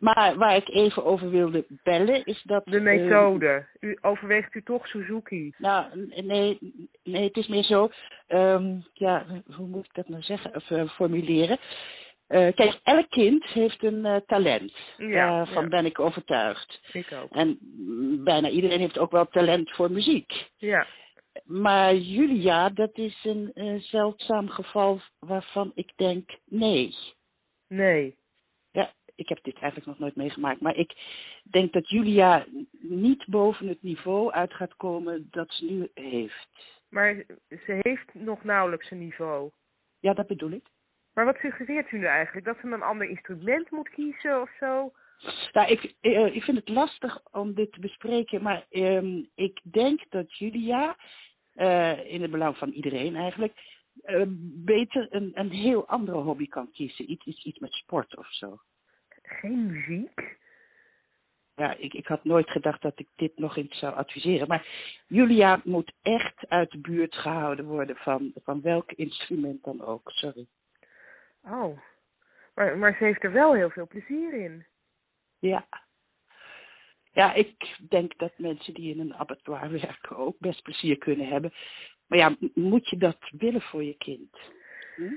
[0.00, 2.64] Maar waar ik even over wilde bellen is dat...
[2.64, 3.66] De methode.
[3.80, 5.52] u, overweegt u toch Suzuki?
[5.56, 6.58] Nou, nee,
[7.04, 7.90] nee het is meer zo...
[8.28, 9.24] Um, ja,
[9.56, 11.58] hoe moet ik dat nou zeggen, of uh, formuleren?
[12.28, 14.72] Uh, kijk, elk kind heeft een uh, talent.
[14.96, 15.68] Ja, Daarvan ja.
[15.68, 16.80] ben ik overtuigd.
[16.92, 17.30] Ik ook.
[17.30, 17.58] En
[18.24, 20.32] bijna iedereen heeft ook wel talent voor muziek.
[20.56, 20.86] Ja.
[21.44, 26.94] Maar Julia, dat is een uh, zeldzaam geval waarvan ik denk nee.
[27.68, 28.16] Nee.
[28.70, 30.60] Ja, ik heb dit eigenlijk nog nooit meegemaakt.
[30.60, 30.92] Maar ik
[31.42, 32.46] denk dat Julia
[32.80, 36.48] niet boven het niveau uit gaat komen dat ze nu heeft.
[36.88, 39.50] Maar ze heeft nog nauwelijks een niveau.
[40.00, 40.66] Ja, dat bedoel ik.
[41.14, 42.46] Maar wat suggereert u nu eigenlijk?
[42.46, 44.92] Dat ze een ander instrument moet kiezen of zo?
[45.52, 50.00] Nou, ik, uh, ik vind het lastig om dit te bespreken, maar um, ik denk
[50.08, 50.96] dat Julia,
[51.58, 53.52] uh, in het belang van iedereen eigenlijk,
[54.04, 54.22] uh,
[54.64, 57.10] beter een, een heel andere hobby kan kiezen.
[57.10, 58.58] Iets, iets, iets met sport of zo.
[59.22, 60.36] Geen muziek?
[61.54, 64.48] Ja, ik, ik had nooit gedacht dat ik dit nog eens zou adviseren.
[64.48, 64.66] Maar
[65.06, 70.10] Julia moet echt uit de buurt gehouden worden van, van welk instrument dan ook.
[70.10, 70.46] Sorry.
[71.42, 71.78] Oh,
[72.54, 74.66] maar, maar ze heeft er wel heel veel plezier in.
[75.38, 75.66] Ja.
[77.18, 81.52] Ja, ik denk dat mensen die in een abattoir werken ook best plezier kunnen hebben.
[82.06, 84.38] Maar ja, moet je dat willen voor je kind?
[84.96, 85.14] Hm?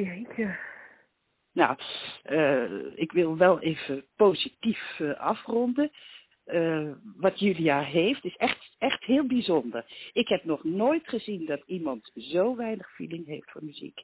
[0.00, 0.58] Jeetje.
[1.52, 1.78] Nou,
[2.30, 5.90] uh, ik wil wel even positief uh, afronden.
[6.46, 9.84] Uh, wat Julia heeft is echt, echt heel bijzonder.
[10.12, 14.02] Ik heb nog nooit gezien dat iemand zo weinig feeling heeft voor muziek.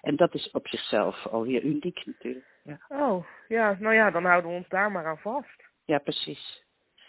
[0.00, 2.60] En dat is op zichzelf alweer uniek natuurlijk.
[2.62, 2.80] Ja.
[2.88, 5.72] Oh, ja, nou ja, dan houden we ons daar maar aan vast.
[5.84, 6.63] Ja, precies.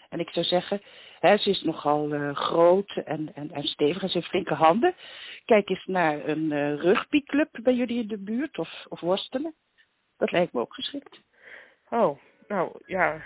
[0.08, 0.80] En ik zou zeggen,
[1.20, 4.94] hè, ze is nogal eh, groot en, en, en stevig en ze heeft flinke handen.
[5.44, 9.54] Kijk eens naar een uh, rugbyclub bij jullie in de buurt of, of worstelen.
[10.16, 11.20] Dat lijkt me ook geschikt.
[11.90, 13.22] Oh, nou ja.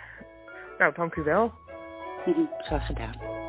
[0.79, 1.53] Nou, dank u wel.
[2.59, 3.41] Graag gedaan.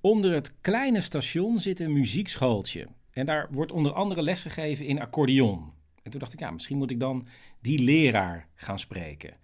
[0.00, 2.86] Onder het kleine station zit een muziekschooltje.
[3.12, 5.79] En daar wordt onder andere lesgegeven in accordeon.
[6.10, 7.26] En toen dacht ik, ja, misschien moet ik dan
[7.60, 9.34] die leraar gaan spreken.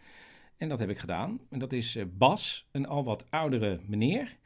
[0.56, 1.40] En dat heb ik gedaan.
[1.50, 4.36] En dat is eh, Bas, een al wat oudere meneer.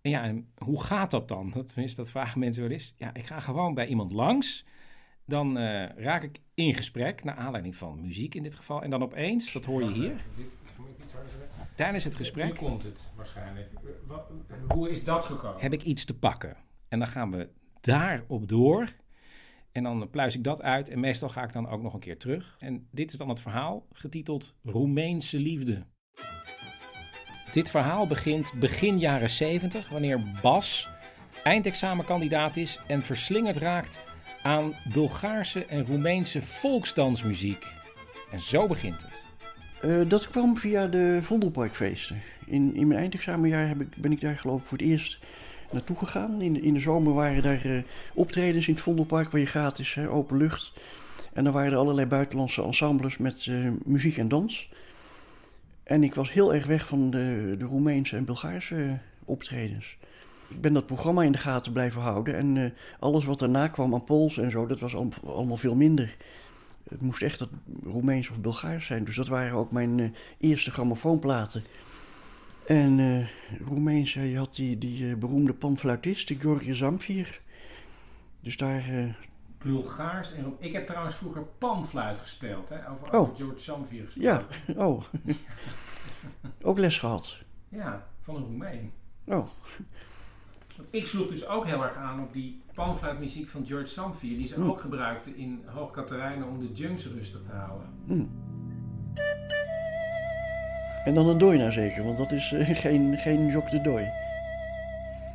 [0.00, 1.50] En ja, en hoe gaat dat dan?
[1.54, 2.94] Dat, tenminste, dat vragen mensen wel eens.
[2.96, 4.64] Ja, ik ga gewoon bij iemand langs.
[5.24, 8.82] Dan eh, raak ik in gesprek, naar aanleiding van muziek in dit geval.
[8.82, 10.24] En dan opeens, dat hoor je hier.
[11.74, 12.46] Tijdens het gesprek.
[12.46, 13.70] Nu komt het waarschijnlijk.
[14.06, 14.30] Wat-
[14.68, 15.60] hoe is dat gekomen?
[15.60, 16.56] Heb ik iets te pakken.
[16.88, 17.48] En dan gaan we
[17.80, 18.88] daarop door.
[19.78, 20.88] En dan pluis ik dat uit.
[20.88, 22.56] En meestal ga ik dan ook nog een keer terug.
[22.58, 25.86] En dit is dan het verhaal, getiteld Roemeense liefde.
[27.50, 30.88] Dit verhaal begint begin jaren 70, wanneer Bas
[31.42, 34.00] eindexamenkandidaat is en verslingerd raakt
[34.42, 37.66] aan Bulgaarse en Roemeense volksdansmuziek.
[38.30, 39.22] En zo begint het.
[39.82, 42.20] Eh, dat kwam via de Vondelparkfeesten.
[42.46, 45.18] In, in mijn eindexamenjaar heb ik, ben ik daar geloof ik voor het eerst
[45.70, 46.40] naartoe gegaan.
[46.40, 47.82] In de, in de zomer waren daar eh,
[48.14, 50.72] optredens in het Vondelpark waar je gratis, hè, open lucht.
[51.32, 54.68] En dan waren er allerlei buitenlandse ensembles met eh, muziek en dans.
[55.82, 59.96] En ik was heel erg weg van de, de Roemeense en Bulgaarse optredens.
[60.48, 62.36] Ik ben dat programma in de gaten blijven houden.
[62.36, 65.76] En eh, alles wat daarna kwam aan Pools en zo, dat was al- allemaal veel
[65.76, 66.16] minder.
[66.90, 67.48] Het moest echt dat
[67.84, 69.04] Roemeens of Bulgaars zijn.
[69.04, 70.06] Dus dat waren ook mijn eh,
[70.38, 71.64] eerste grammofoonplaten.
[72.68, 73.26] En
[73.66, 77.40] Roemeens, eh, je had die, die eh, beroemde panfluitist, George Zamfir.
[78.40, 78.88] Dus daar...
[78.88, 79.04] eh,
[79.58, 82.90] Bulgaars en Ik heb trouwens vroeger panfluit gespeeld, hè?
[82.90, 83.36] Over, Oh.
[83.36, 84.44] George Samvier gespeeld.
[84.66, 85.02] ja, oh.
[86.62, 87.38] ook les gehad.
[87.68, 88.92] Ja, van een Roemeen.
[89.24, 89.46] Oh.
[90.90, 94.54] Ik sloeg dus ook heel erg aan op die panfluitmuziek van George Samvier, die ze
[94.54, 94.68] Hmm.
[94.68, 95.96] ook gebruikten in Hoog
[96.44, 97.88] om de junks rustig te houden.
[98.06, 98.24] Hm.
[101.08, 104.04] En dan een doina zeker, want dat is eh, geen, geen jok de dooi.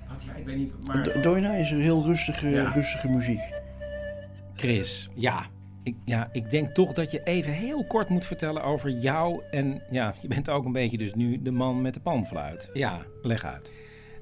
[0.10, 1.04] Wat, ja, ik weet niet, maar...
[1.04, 2.70] Do- Doina is een heel rustige, Ja.
[2.72, 3.42] rustige muziek.
[4.56, 5.46] Chris, ja
[5.84, 9.42] ik, ja, ik denk toch dat je even heel kort moet vertellen over jou.
[9.52, 12.70] En ja, je bent ook een beetje dus nu de man met de panfluit.
[12.74, 13.72] Ja, leg uit.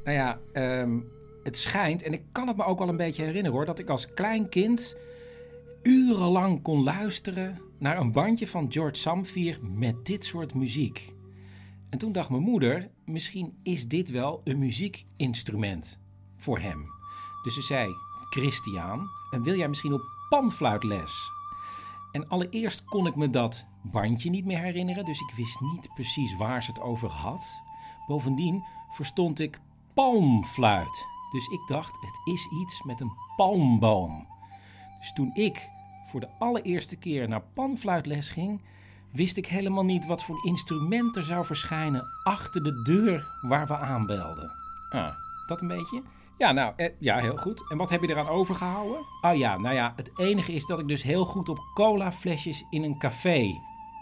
[0.04, 1.00] Nou ja, ehm,
[1.44, 3.90] het schijnt, en ik kan het me ook wel een beetje herinneren hoor, dat ik
[3.90, 4.98] als klein kind
[5.84, 11.14] urenlang kon luisteren naar een bandje van George Samvier met dit soort muziek.
[11.92, 16.00] En toen dacht mijn moeder, misschien is dit wel een muziekinstrument
[16.38, 16.86] voor hem.
[17.44, 17.94] Dus ze zei,
[18.30, 21.32] Christian, en wil jij misschien op panfluitles?
[22.12, 26.36] En allereerst kon ik me dat bandje niet meer herinneren, dus ik wist niet precies
[26.36, 27.62] waar ze het over had.
[28.08, 29.60] Bovendien verstond ik
[29.94, 31.08] palmfluit.
[31.32, 34.28] Dus ik dacht, het is iets met een palmboom.
[35.00, 35.70] Dus toen ik
[36.06, 38.62] voor de allereerste keer naar panfluitles ging,
[39.12, 43.78] wist ik helemaal niet wat voor instrument er zou verschijnen achter de deur waar we
[43.78, 44.52] aanbelden.
[44.90, 46.04] Ah, dat een beetje?
[46.38, 47.70] Ja, nou, eh, ja, heel goed.
[47.70, 49.00] En wat heb je eraan overgehouden?
[49.22, 52.84] Oh ja, nou ja, het enige is dat ik dus heel goed op colaflesjes in
[52.84, 53.60] een café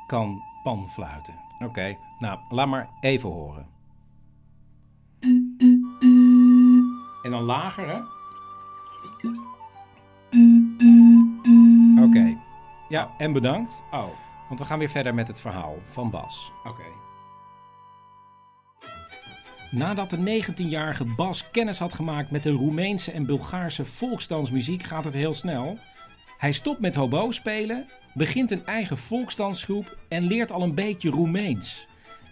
[0.08, 1.34] kan panfluiten.
[1.60, 3.68] Oké, nou, laat maar even horen.
[7.24, 8.00] En dan lager, hè?
[12.04, 12.38] Oké.
[12.90, 13.84] Ja, en bedankt.
[13.92, 14.08] Oh,
[14.50, 16.52] want we gaan weer verder met het verhaal van Bas.
[16.64, 16.84] Oké.
[19.72, 25.14] Nadat de 19-jarige Bas kennis had gemaakt met de Roemeense en Bulgaarse volksdansmuziek, gaat het
[25.14, 25.78] heel snel.
[26.38, 31.88] Hij stopt met hobo spelen, begint een eigen volksdansgroep en leert al een beetje Roemeens.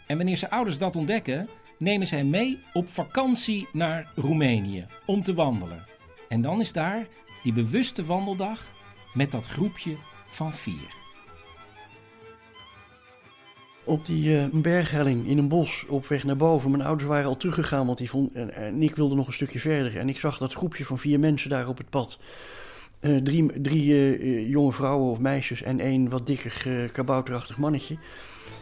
[0.07, 5.33] En wanneer zijn ouders dat ontdekken, nemen zij mee op vakantie naar Roemenië om te
[5.33, 5.85] wandelen.
[6.29, 7.07] En dan is daar
[7.43, 8.67] die bewuste wandeldag
[9.13, 9.95] met dat groepje
[10.27, 11.06] van vier.
[13.87, 16.71] Op die eh, berghelling in een bos op weg naar boven.
[16.71, 19.97] Mijn ouders waren al teruggegaan, want die vond, en, ik wilde nog een stukje verder.
[19.97, 22.19] En ik zag dat groepje van vier mensen daar op het pad.
[22.99, 27.97] Eh, drie drie eh, jonge vrouwen of meisjes en één wat dikker kabouterachtig mannetje.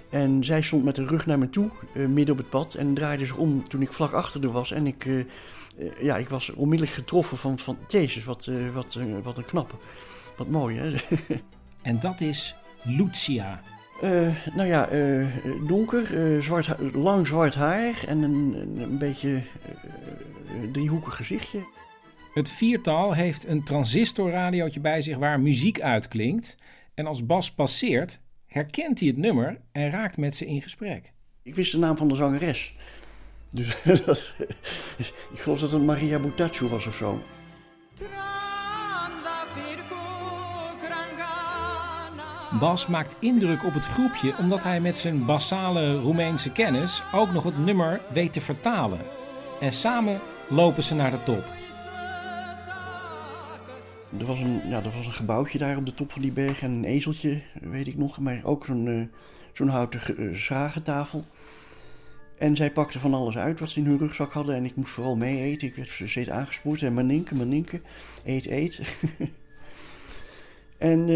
[0.09, 2.73] En zij stond met de rug naar me toe, midden op het pad.
[2.73, 4.71] En draaide zich om toen ik vlak achter haar was.
[4.71, 5.07] En ik,
[6.01, 9.75] ja, ik was onmiddellijk getroffen van, van Jezus, wat, wat, wat een knappe.
[10.37, 10.95] Wat mooi, hè?
[11.81, 13.61] En dat is Lucia.
[14.01, 15.25] Eh, nou ja, eh,
[15.67, 21.65] donker, eh, zwart, lang zwart haar en een, een, een beetje eh, eh, driehoekig gezichtje.
[22.33, 26.57] Het viertal heeft een transistorradiootje bij zich waar muziek uitklinkt.
[26.93, 31.13] En als Bas passeert, herkent hij het nummer en raakt met ze in gesprek.
[31.43, 32.75] Ik wist de naam van de zangeres.
[33.49, 34.33] Dus dat,
[35.31, 37.19] ik geloof dat het Maria Butaccio was of zo.
[42.59, 47.43] Bas maakt indruk op het groepje omdat hij met zijn basale Roemeense kennis ook nog
[47.43, 48.99] het nummer weet te vertalen.
[49.59, 51.53] En samen lopen ze naar de top.
[54.19, 56.61] Er was, een, ja, er was een gebouwtje daar op de top van die berg
[56.61, 58.19] en een ezeltje, weet ik nog.
[58.19, 59.19] Maar ook zo'n eh,
[59.53, 61.23] zo'n houten ge- eh, schragentafel.
[62.37, 64.55] En zij pakte van alles uit wat ze in hun rugzak hadden.
[64.55, 65.67] En ik moest vooral mee eten.
[65.67, 66.81] Ik werd steeds aangespoord.
[66.81, 67.81] En maninke, maninke,
[68.23, 68.81] eet, eet.
[70.77, 71.09] en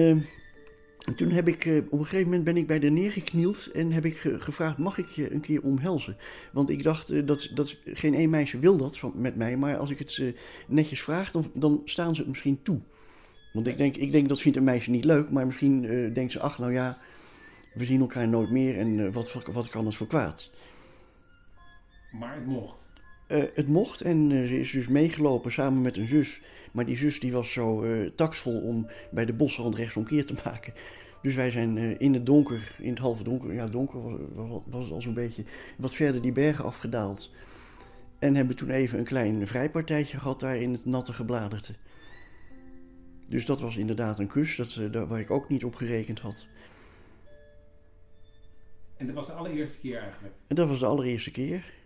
[1.10, 3.72] eh, toen heb ik, eh, op een gegeven moment ben ik bij haar neergeknield.
[3.72, 6.18] En heb ik ge- gevraagd, mag ik je een keer omhelzen?
[6.52, 9.58] Want ik dacht, eh, dat, dat geen één meisje wil dat van, met mij.
[9.58, 10.34] Maar als ik het eh,
[10.68, 12.80] netjes vraag, dan, dan staan ze het misschien toe.
[13.54, 15.30] Want ik denk, ik denk dat vindt een meisje niet leuk.
[15.30, 16.98] Maar misschien eh, denkt ze, ach nou ja,
[17.74, 18.78] we zien elkaar nooit meer.
[18.78, 20.50] En wat, wat kan het voor kwaad?
[22.12, 22.79] Maar het mocht.
[23.30, 26.42] Eh, het mocht en eh, ze is dus meegelopen samen met een zus.
[26.72, 30.74] Maar die zus die was zo eh taksvol om bij de bosrand rechtsomkeer te maken.
[31.22, 34.84] Dus wij zijn in het donker, in het halve donker, ja donker was, was, was
[34.84, 35.44] het al zo'n beetje,
[35.78, 37.32] wat verder die bergen afgedaald.
[38.20, 41.74] En hebben toen even een klein vrijpartijtje gehad daar in het natte gebladerte.
[43.28, 46.48] Dus dat was inderdaad een kus, dat, waar ik ook niet op gerekend had.
[48.98, 50.34] En dat was de allereerste keer eigenlijk.
[50.48, 51.78] En dat was de allereerste keer.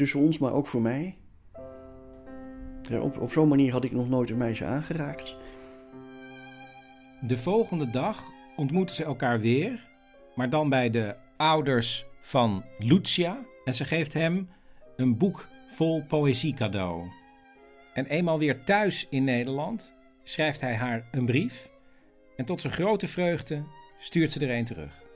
[0.00, 1.16] Tussen ons, maar ook voor mij.
[3.00, 5.36] Op, op zo'n manier had ik nog nooit een meisje aangeraakt.
[7.20, 8.24] De volgende dag
[8.56, 9.88] ontmoeten ze elkaar weer,
[10.34, 13.44] maar dan bij de ouders van Lucia.
[13.64, 14.48] En ze geeft hem
[14.96, 17.08] een boek vol poëzie cadeau.
[17.94, 21.70] En eenmaal weer thuis in Nederland schrijft hij haar een brief.
[22.36, 23.64] En tot zijn grote vreugde
[23.98, 25.09] stuurt ze er een terug.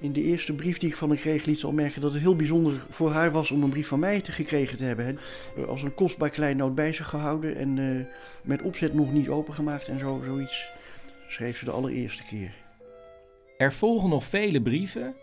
[0.00, 2.22] In de eerste brief die ik van haar kreeg, liet ze al merken dat het
[2.22, 5.18] heel bijzonder voor haar was om een brief van mij te gekregen te hebben.
[5.56, 9.88] Eh, Als een kostbaar kleinoot bij zich gehouden en eh, met opzet nog niet opengemaakt
[9.88, 10.70] en zo, zoiets.
[11.28, 12.54] Schreef ze de allereerste keer.
[13.58, 15.14] Er volgen nog vele brieven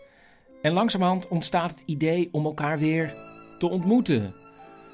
[0.62, 3.14] en langzamerhand ontstaat het idee om elkaar weer
[3.58, 4.34] te ontmoeten.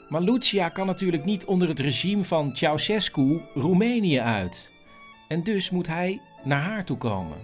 [0.08, 4.70] Maar Lucia kan natuurlijk niet onder het regime van Ceausescu Roemenië uit.
[5.28, 7.36] En dus moet hij naar haar toe komen.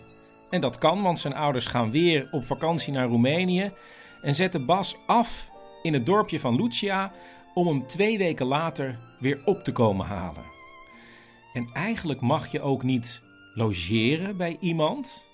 [0.55, 3.73] En dat kan, want zijn ouders gaan weer op vakantie naar Roemenië
[4.23, 5.51] en zetten Bas af
[5.83, 7.13] in het dorpje van Lucia
[7.55, 10.45] om hem twee weken later weer op te komen halen.
[11.53, 13.23] En eigenlijk mag je ook niet
[13.55, 15.27] logeren bij iemand,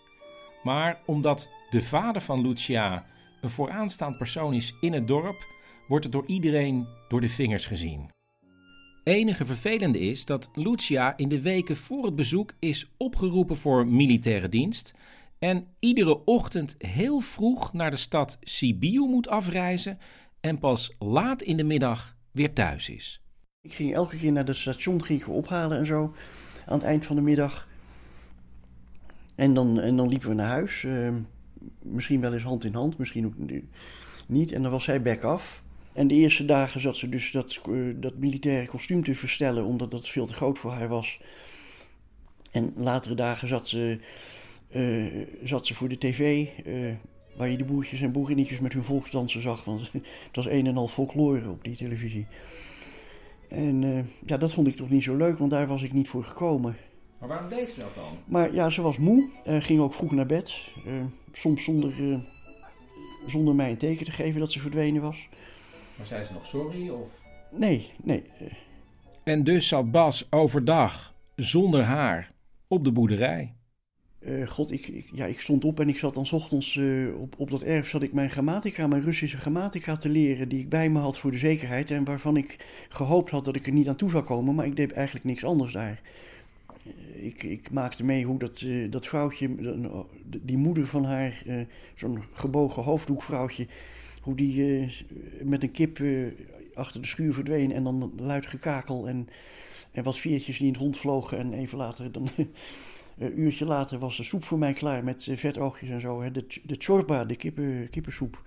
[0.63, 3.05] maar omdat de vader van Lucia
[3.41, 5.47] een vooraanstaand persoon is in het dorp,
[5.89, 8.11] wordt het door iedereen door de vingers gezien.
[9.11, 14.49] Enige vervelende is dat Lucia in de weken voor het bezoek is opgeroepen voor militaire
[14.49, 14.95] dienst
[15.39, 19.99] en iedere ochtend heel vroeg naar de stad Sibiu moet afreizen
[20.41, 23.23] en pas laat in de middag weer thuis is.
[23.61, 26.15] Ik ging elke keer naar het station, ging ik ophalen en zo.
[26.67, 27.69] Aan het eind van de middag.
[29.35, 30.85] En dan, en dan liepen we naar huis.
[30.85, 31.15] eh,
[31.83, 33.35] misschien wel eens hand in hand, misschien ook
[34.27, 34.53] niet.
[34.53, 35.63] En dan was zij back af.
[35.93, 39.91] En de eerste dagen zat ze dus dat, eh, dat militaire kostuum te verstellen, omdat
[39.91, 41.21] dat veel te groot voor haar was.
[42.51, 43.99] En latere dagen zat ze,
[44.69, 45.05] eh,
[45.43, 46.75] zat ze voor de tv, eh,
[47.37, 49.65] waar je de boertjes en boerinnetjes met hun volksdansen zag.
[49.65, 49.91] Want
[50.27, 52.27] het was een en al folklore op die televisie.
[53.49, 56.25] En ja, dat vond ik toch niet zo leuk, want daar was ik niet voor
[56.25, 56.77] gekomen.
[57.19, 58.19] Maar waarom deed ze dat dan?
[58.25, 60.71] Maar ja, ze was moe, ging ook vroeg naar bed.
[61.33, 61.93] soms zonder,
[63.27, 65.29] zonder mij een teken te geven dat ze verdwenen was.
[66.01, 67.09] Maar zei ze nog sorry of...
[67.51, 68.23] Nee, nee.
[69.23, 72.33] En dus zat Bas overdag zonder haar
[72.69, 73.55] op de boerderij.
[74.19, 77.21] Eh, God, ik, ik, ja, ik stond op en ik zat dan 's ochtends eh,
[77.21, 80.69] op, op dat erf zat ik mijn grammatica, mijn Russische grammatica te leren, die ik
[80.69, 83.89] bij me had voor de zekerheid en waarvan ik gehoopt had dat ik er niet
[83.89, 86.01] aan toe zou komen, maar ik deed eigenlijk niks anders daar.
[86.85, 89.49] Eh, Ik, ik maakte mee hoe dat, eh, dat vrouwtje,
[90.25, 91.55] die moeder van haar, eh,
[91.95, 93.67] zo'n gebogen hoofddoekvrouwtje,
[94.21, 94.91] hoe die eh,
[95.43, 96.27] met een kip eh,
[96.75, 99.29] achter de schuur verdween en dan luid gekakel en,
[99.93, 102.29] en wat veertjes die in het rond vlogen en even later dan...
[103.21, 106.31] Een uurtje later was de soep voor mij klaar met eh, vetoogjes en zo.
[106.31, 108.43] De, de chorba, de kippen, kippensoep.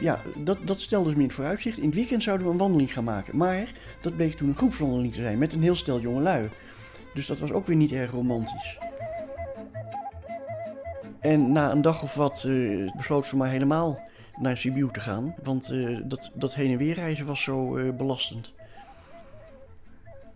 [0.00, 1.78] Ja, dat, dat stelde ze me in het vooruitzicht.
[1.78, 3.36] In het weekend zouden we een wandeling gaan maken.
[3.36, 6.48] Maar dat bleek toen een groepswandeling te zijn met een heel stel jongelui.
[7.14, 8.78] Dus dat was ook weer niet erg romantisch.
[11.20, 14.00] En na een dag of wat eh, besloot ze maar helemaal
[14.38, 15.34] naar Sibiu te gaan.
[15.42, 18.52] Want eh, dat, dat heen en weer reizen was zo eh, belastend.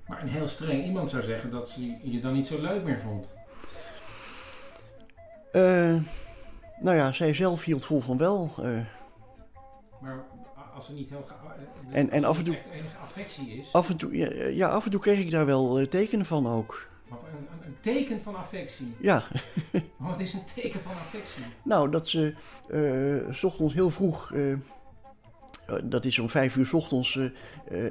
[0.07, 3.01] Maar een heel streng iemand zou zeggen dat ze je dan niet zo leuk meer
[3.01, 3.35] vond.
[6.81, 8.51] Nou ja, zij zelf hield vol van wel.
[10.01, 10.25] Maar
[10.75, 11.27] als er niet heel...
[11.91, 13.73] En- en af en toe- enige affectie is...
[13.73, 16.89] af, en toe, ja, ja, af en toe kreeg ik daar wel tekenen van ook.
[17.11, 18.95] Een, teken van affectie.
[19.01, 19.23] Ja.
[19.97, 21.45] Maar Wat is een teken van affectie?
[21.63, 22.35] Nou, dat ze
[22.71, 24.59] eh, 's ochtends heel vroeg, eh, eh,
[25.83, 27.19] dat is om vijf uur 's ochtends,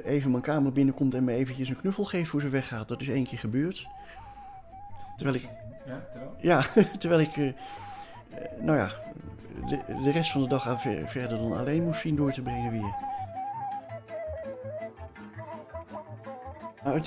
[0.04, 2.88] even mijn kamer binnenkomt en me eventjes een knuffel geeft voor ze weggaat.
[2.88, 3.86] Dat is één keer gebeurd.
[5.16, 5.48] Terwijl ik,
[5.86, 6.34] Ja, terwijl?
[6.40, 6.62] ja,
[6.98, 7.36] terwijl ik,
[8.60, 8.90] nou ja,
[9.66, 12.42] de, de rest van de dag aan ver- verder dan alleen moest zien door te
[12.42, 12.94] brengen weer.
[16.84, 17.00] Nou,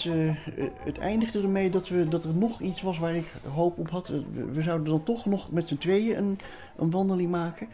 [0.84, 4.10] het, eindigde ermee dat, we, dat er nog iets was waar ik hoop op had.
[4.10, 4.18] Eh,
[4.52, 6.40] We, zouden dan toch nog met z'n tweeën een,
[6.78, 7.68] een wandeling maken.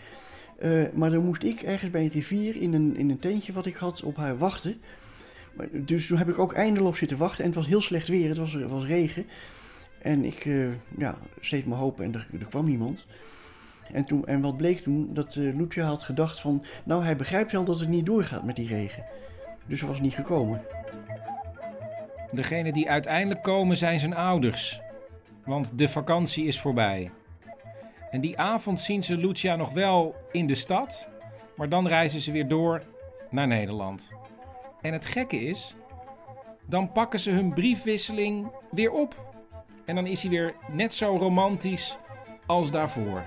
[0.59, 3.65] Eh, maar dan moest ik ergens bij een rivier in een, in een tentje wat
[3.65, 4.81] ik had op haar wachten.
[5.71, 7.39] Dus toen heb ik ook eindeloos zitten wachten.
[7.39, 9.25] En het was heel slecht weer, het was, het was regen.
[10.01, 13.05] En ik eh ja, steed mijn hoop en er, er kwam niemand.
[13.91, 15.09] En, toen, en wat bleek toen?
[15.13, 16.63] Dat eh Lucia had gedacht van...
[16.83, 19.03] Nou, hij begrijpt wel dat het niet doorgaat met die regen.
[19.65, 20.61] Dus hij was niet gekomen.
[22.33, 24.81] Degene die uiteindelijk komen zijn zijn ouders.
[25.45, 27.11] Want de vakantie is voorbij.
[28.11, 31.09] En die avond zien ze Lucia nog wel in de stad.
[31.55, 32.83] Maar dan reizen ze weer door
[33.29, 34.11] naar Nederland.
[34.81, 35.75] En het gekke is,
[36.67, 39.35] dan pakken ze hun briefwisseling weer op.
[39.85, 41.97] En dan is hij weer net zo romantisch
[42.45, 43.23] als daarvoor.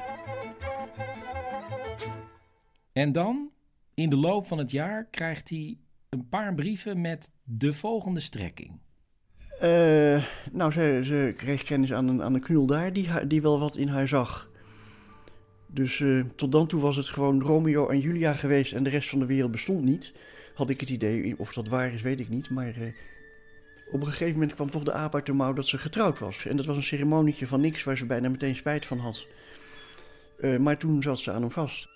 [2.92, 3.50] En dan,
[3.94, 5.78] in de loop van het jaar, krijgt hij
[6.09, 8.80] een paar brieven met de volgende strekking.
[9.61, 13.59] Eh, nou, ze, ze kreeg kennis aan een, aan een knul daar die, die wel
[13.59, 14.48] wat in haar zag.
[15.66, 19.09] Dus eh, tot dan toe was het gewoon Romeo en Julia geweest en de rest
[19.09, 20.12] van de wereld bestond niet.
[20.54, 22.50] Had ik het idee, of dat waar is, weet ik niet.
[22.50, 22.92] Maar eh,
[23.92, 26.46] op een gegeven moment kwam toch de aap uit de mouw dat ze getrouwd was.
[26.46, 29.26] En dat was een ceremonietje van niks waar ze bijna meteen spijt van had.
[30.59, 31.88] Maar toen zat ze aan hem vast.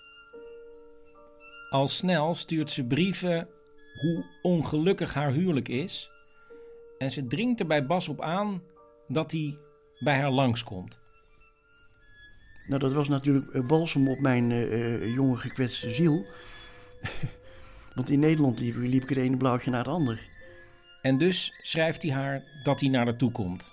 [1.71, 3.49] Al snel stuurt ze brieven
[4.01, 6.11] hoe ongelukkig haar huwelijk is.
[7.01, 8.63] En ze dringt er bij Bas op aan
[9.09, 9.59] dat hij
[9.99, 10.99] bij haar langskomt.
[12.67, 16.27] Nou, dat was natuurlijk eh, balsem op mijn eh, eh, jonge gekwetste ziel.
[17.95, 20.21] Want in Nederland liep, liep ik het ene blauwtje naar het ander.
[21.03, 23.73] En dus schrijft hij haar dat hij naar haar toe komt.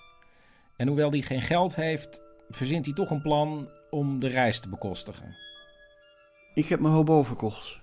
[0.75, 4.69] En hoewel hij geen geld heeft, verzint hij toch een plan om de reis te
[4.69, 5.35] bekostigen.
[6.53, 7.79] Ik heb mijn hobo verkocht.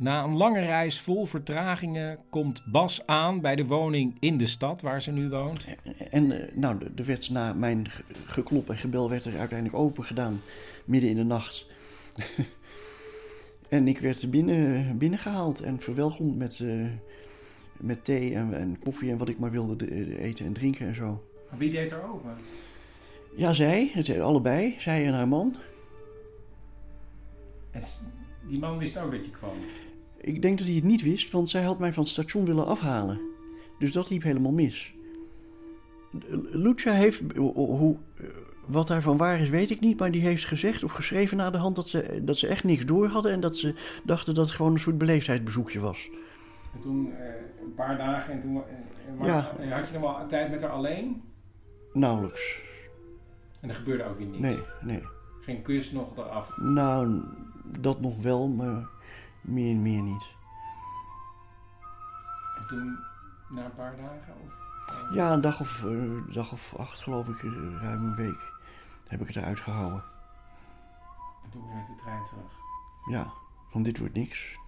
[0.00, 4.82] Na een lange reis vol vertragingen komt Bas aan bij de woning in de stad
[4.82, 5.66] waar ze nu woont.
[6.10, 9.78] En eh, nou, de- er werd na mijn ge- geklop en gebel werd er uiteindelijk
[9.78, 10.40] open gedaan,
[10.84, 11.66] midden in de nacht.
[13.68, 16.84] en ik werd binnen, binnengehaald en verwelkomd met, eh,
[17.76, 20.94] met thee en, en koffie en wat ik maar wilde de- eten en drinken en
[20.94, 21.24] zo.
[21.56, 22.30] Wie deed er open?
[23.36, 25.56] Ja, zij, het, allebei, zij en haar man.
[27.70, 27.82] En
[28.48, 29.54] die man wist ook dat je kwam.
[30.20, 32.66] Ik denk dat hij het niet wist, want zij had mij van het station willen
[32.66, 33.20] afhalen.
[33.78, 34.94] Dus dat liep helemaal mis.
[36.50, 37.96] Lucia heeft, ho- hoe,
[38.66, 41.58] wat daarvan waar is, weet ik niet, maar die heeft gezegd of geschreven na de
[41.58, 44.54] hand dat ze, dat ze echt niks door hadden en dat ze dachten dat het
[44.56, 46.08] gewoon een soort beleefdheidsbezoekje was.
[46.74, 47.26] En toen eh,
[47.64, 48.62] een paar dagen en toen eh,
[49.08, 49.52] en maar- Ja.
[49.58, 51.22] en had je nog wel tijd met haar alleen?
[51.92, 52.62] Nauwelijks.
[53.60, 54.40] En er gebeurde ook weer niets.
[54.42, 55.02] Nee, nee.
[55.40, 56.56] Geen kus nog eraf.
[56.56, 57.20] Nou,
[57.80, 58.88] dat nog wel, maar
[59.50, 60.28] meer, meer niet.
[62.58, 62.98] En toen,
[63.48, 64.34] na een paar dagen?
[64.44, 65.14] Of?
[65.14, 68.52] Ja, een dag of, eh, dag of acht, geloof ik, eh, ruim een week,
[69.08, 70.02] heb ik het eruit gehouden.
[71.44, 72.52] En toen weer met de trein terug.
[73.10, 73.32] Ja,
[73.70, 74.58] van dit wordt niks.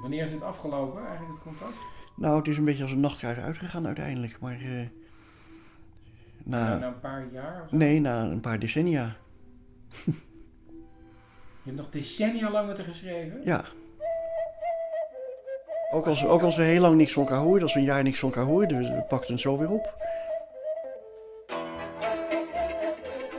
[0.00, 1.76] Wanneer is het afgelopen, eigenlijk het contact?
[2.16, 4.60] Nou, het is een beetje als een nachtkruis uitgegaan uiteindelijk, maar...
[4.60, 4.88] eh,
[6.44, 7.62] na, Na, na een paar jaar?
[7.62, 7.76] Of zo?
[7.76, 9.16] nee, na een paar decennia.
[11.64, 13.40] Je hebt nog decennia lang met haar geschreven?
[13.44, 13.64] Ja.
[15.90, 18.02] Ook als, ook als we heel lang niks van elkaar hoorden, als we een jaar
[18.02, 19.94] niks van elkaar hoorden, we, we pakten het zo weer op.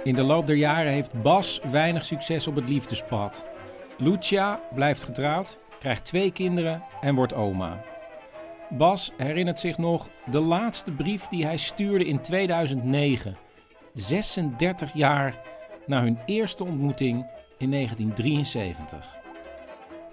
[0.04, 3.46] In de loop der jaren heeft Bas weinig succes op het liefdespad.
[3.98, 7.84] Lucia blijft getrouwd, krijgt twee kinderen en wordt oma.
[8.70, 13.38] Bas herinnert zich nog de laatste brief die hij stuurde in 2009.
[13.94, 15.42] 36 jaar
[15.86, 17.26] na hun eerste ontmoeting
[17.64, 19.22] in 1973.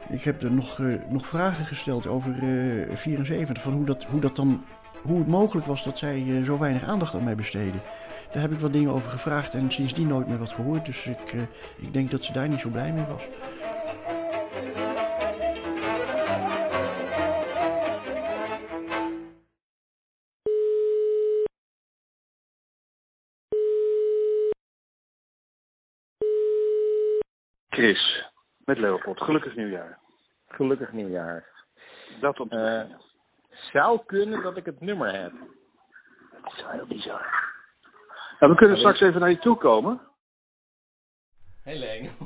[0.08, 4.20] Ik heb er nog, eh, nog vragen gesteld over eh 74, van hoe dat, hoe
[4.20, 4.64] dat dan,
[5.02, 7.80] hoe het mogelijk was dat zij eh, zo weinig aandacht aan mij besteden.
[8.32, 11.32] Daar heb ik wat dingen over gevraagd en sindsdien nooit meer wat gehoord, dus ik,
[11.32, 11.40] eh,
[11.76, 13.22] ik denk dat ze daar niet zo blij mee was.
[28.70, 29.20] Met Leopold.
[29.20, 29.98] Gelukkig nieuwjaar.
[30.48, 31.44] Gelukkig nieuwjaar.
[32.20, 32.96] Dat om te Eh,
[33.72, 35.32] zou kunnen dat ik het nummer heb.
[36.42, 37.52] Dat is wel heel bizar.
[38.38, 40.00] Nou, we kunnen straks even naar je toe komen.
[41.62, 42.08] Helene.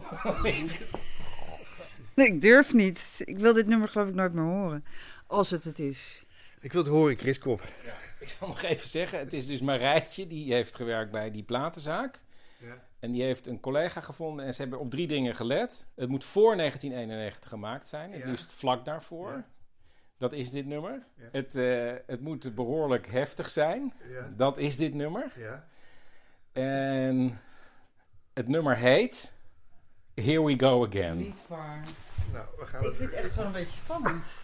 [2.16, 3.22] Nee, ik durf niet.
[3.24, 4.84] Ik wil dit nummer geloof ik nooit meer horen.
[5.26, 6.26] Als het het is.
[6.60, 7.60] Ik wil het horen, Chris Kop.
[8.20, 12.23] Ik zal nog even zeggen, het is dus Marijtje, die heeft gewerkt bij die platenzaak.
[12.64, 12.82] Ja.
[13.00, 15.86] En die heeft een collega gevonden en ze hebben op drie dingen gelet.
[15.94, 18.28] Het moet voor 1991 gemaakt zijn, het Ja.
[18.30, 19.44] liefst vlak daarvoor.
[20.16, 21.06] Dat is dit nummer.
[21.16, 21.28] Ja.
[21.32, 23.92] Het, eh, het moet behoorlijk heftig zijn.
[24.08, 24.30] Ja.
[24.36, 25.32] Dat is dit nummer.
[25.36, 25.66] Ja.
[26.52, 27.40] En
[28.32, 29.34] het nummer heet
[30.14, 31.16] Here We Go Again.
[31.16, 31.82] Niet waar.
[32.32, 34.24] Nou, we gaan Ik vind het echt gewoon een beetje spannend.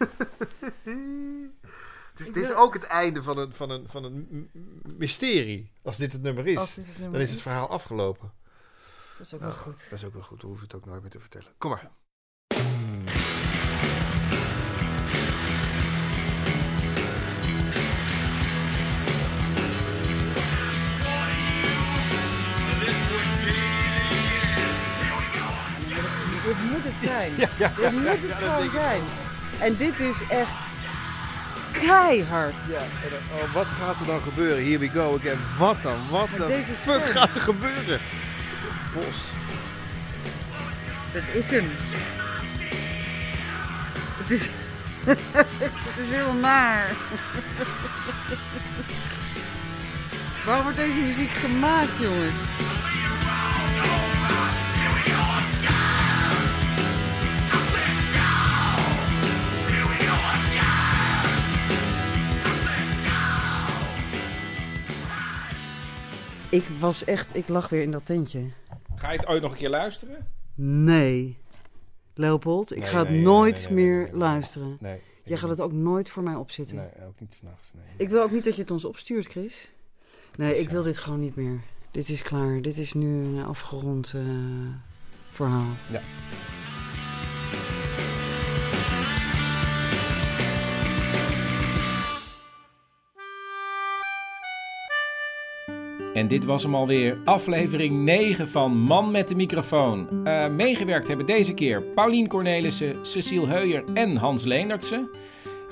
[2.21, 4.51] Het is, dit is ook het einde van een, van een, van een
[4.97, 5.73] mysterie.
[5.83, 7.43] Als dit het nummer is, het nummer dan is het is.
[7.43, 8.33] verhaal afgelopen.
[9.19, 9.87] Dat is ook Nou, wel goed.
[9.91, 10.41] Dat is ook wel goed.
[10.41, 11.53] We hoeven het ook nooit meer te vertellen.
[11.59, 11.91] Kom maar.
[26.45, 27.33] Dit moet het zijn.
[27.37, 29.03] Ja, ja, dit moet het gewoon zijn.
[29.61, 30.69] En dit is echt
[31.87, 32.63] keihard.
[32.69, 34.65] Ja, en dan- oh, wat gaat er dan gebeuren?
[34.65, 35.39] Here we go again.
[35.59, 35.97] Wat dan?
[36.11, 37.13] Wat de deze fuck stem.
[37.17, 38.01] gaat er gebeuren?
[38.95, 39.17] Bos.
[41.13, 41.71] Dat is hem.
[44.19, 44.43] Het is,
[45.95, 46.91] het is heel naar.
[50.45, 52.37] Waarom wordt deze muziek gemaakt, jongens?
[66.51, 68.45] Ik was echt, ik lag weer in dat tentje.
[68.95, 70.27] Ga je het ooit nog een keer luisteren?
[70.55, 71.39] Nee.
[72.15, 74.21] Leopold, ik Nee, ga het nee, nooit nee, nee, nee, meer nee, nee.
[74.21, 74.77] luisteren.
[74.81, 76.77] Nee, Jij gaat het ook nooit voor mij opzitten.
[76.77, 77.73] Nee, ook niet s'nachts.
[77.75, 77.85] Nee.
[77.97, 79.69] Ik wil ook niet dat je het ons opstuurt, Chris.
[80.37, 81.61] Nee, ik wil dit gewoon niet meer.
[81.91, 82.63] Dit is klaar.
[82.63, 84.23] Dit is nu een afgerond eh,
[85.31, 85.71] verhaal.
[85.91, 86.01] Ja.
[96.21, 100.27] En dit was hem alweer, aflevering 9 van Man met de microfoon.
[100.27, 105.09] Eh, meegewerkt hebben deze keer Paulien Cornelissen, Cecile Heuyer en Hans Leendertsen.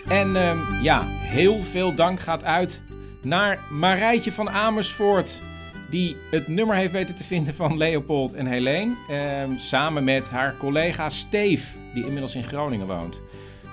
[0.07, 2.83] En ehm, ja, heel veel dank gaat uit
[3.23, 5.43] naar Marijtje van Amersfoort...
[5.91, 8.95] die het nummer heeft weten te vinden van Leopold en Helene...
[9.09, 13.23] ehm, samen met haar collega Steef, die inmiddels in Groningen woont.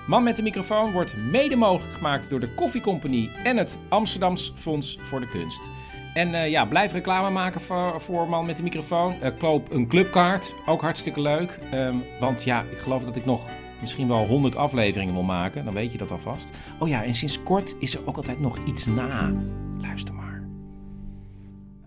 [0.06, 4.98] Man met de microfoon wordt mede mogelijk gemaakt door de Koffiecompagnie en het Amsterdams Fonds
[5.02, 5.70] voor de Kunst.
[6.16, 9.20] En eh, ja, blijf reclame maken voor, voor Man met de microfoon.
[9.20, 11.58] Eh, koop een clubkaart, ook hartstikke leuk.
[11.70, 13.48] Ehm, want ja, ik geloof dat ik nog
[13.80, 15.64] misschien wel 100 afleveringen wil maken.
[15.64, 16.50] Dan weet je dat alvast.
[16.78, 19.32] Oh ja, en sinds kort is er ook altijd nog iets na.
[19.80, 20.24] Luister maar.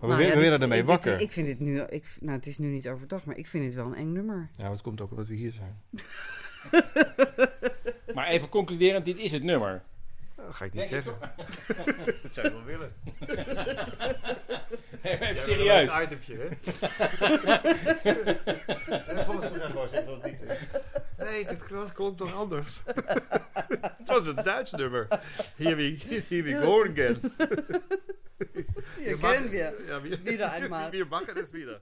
[0.00, 1.14] we, Nou we ja, werden ermee ik- wakker.
[1.14, 1.80] Ik, ik vind dit nu...
[1.80, 4.48] Ik, nou, het is nu niet overdag, maar ik vind dit wel een eng nummer.
[4.56, 5.76] Ja, maar het komt ook omdat we hier zijn.
[8.14, 9.82] Maar even concluderend, dit is het nummer.
[10.50, 11.32] Dat ga ik niet Denk zeggen.
[12.22, 12.92] dat zou je wel willen.
[15.02, 15.92] Even Jij serieus.
[15.92, 16.46] een itemtje, hè?
[19.16, 20.56] en volgens mij gewoon zegt dat het niet is.
[21.18, 22.80] Nee, dit klas klonk toch anders?
[23.98, 25.06] het was een Duits nummer.
[25.56, 25.98] Here we,
[26.28, 27.20] here we go again.
[28.98, 29.72] Hier kennen wir.
[29.86, 30.90] Ja, wir, Wieder einmal.
[30.90, 31.80] Wir machen es wieder.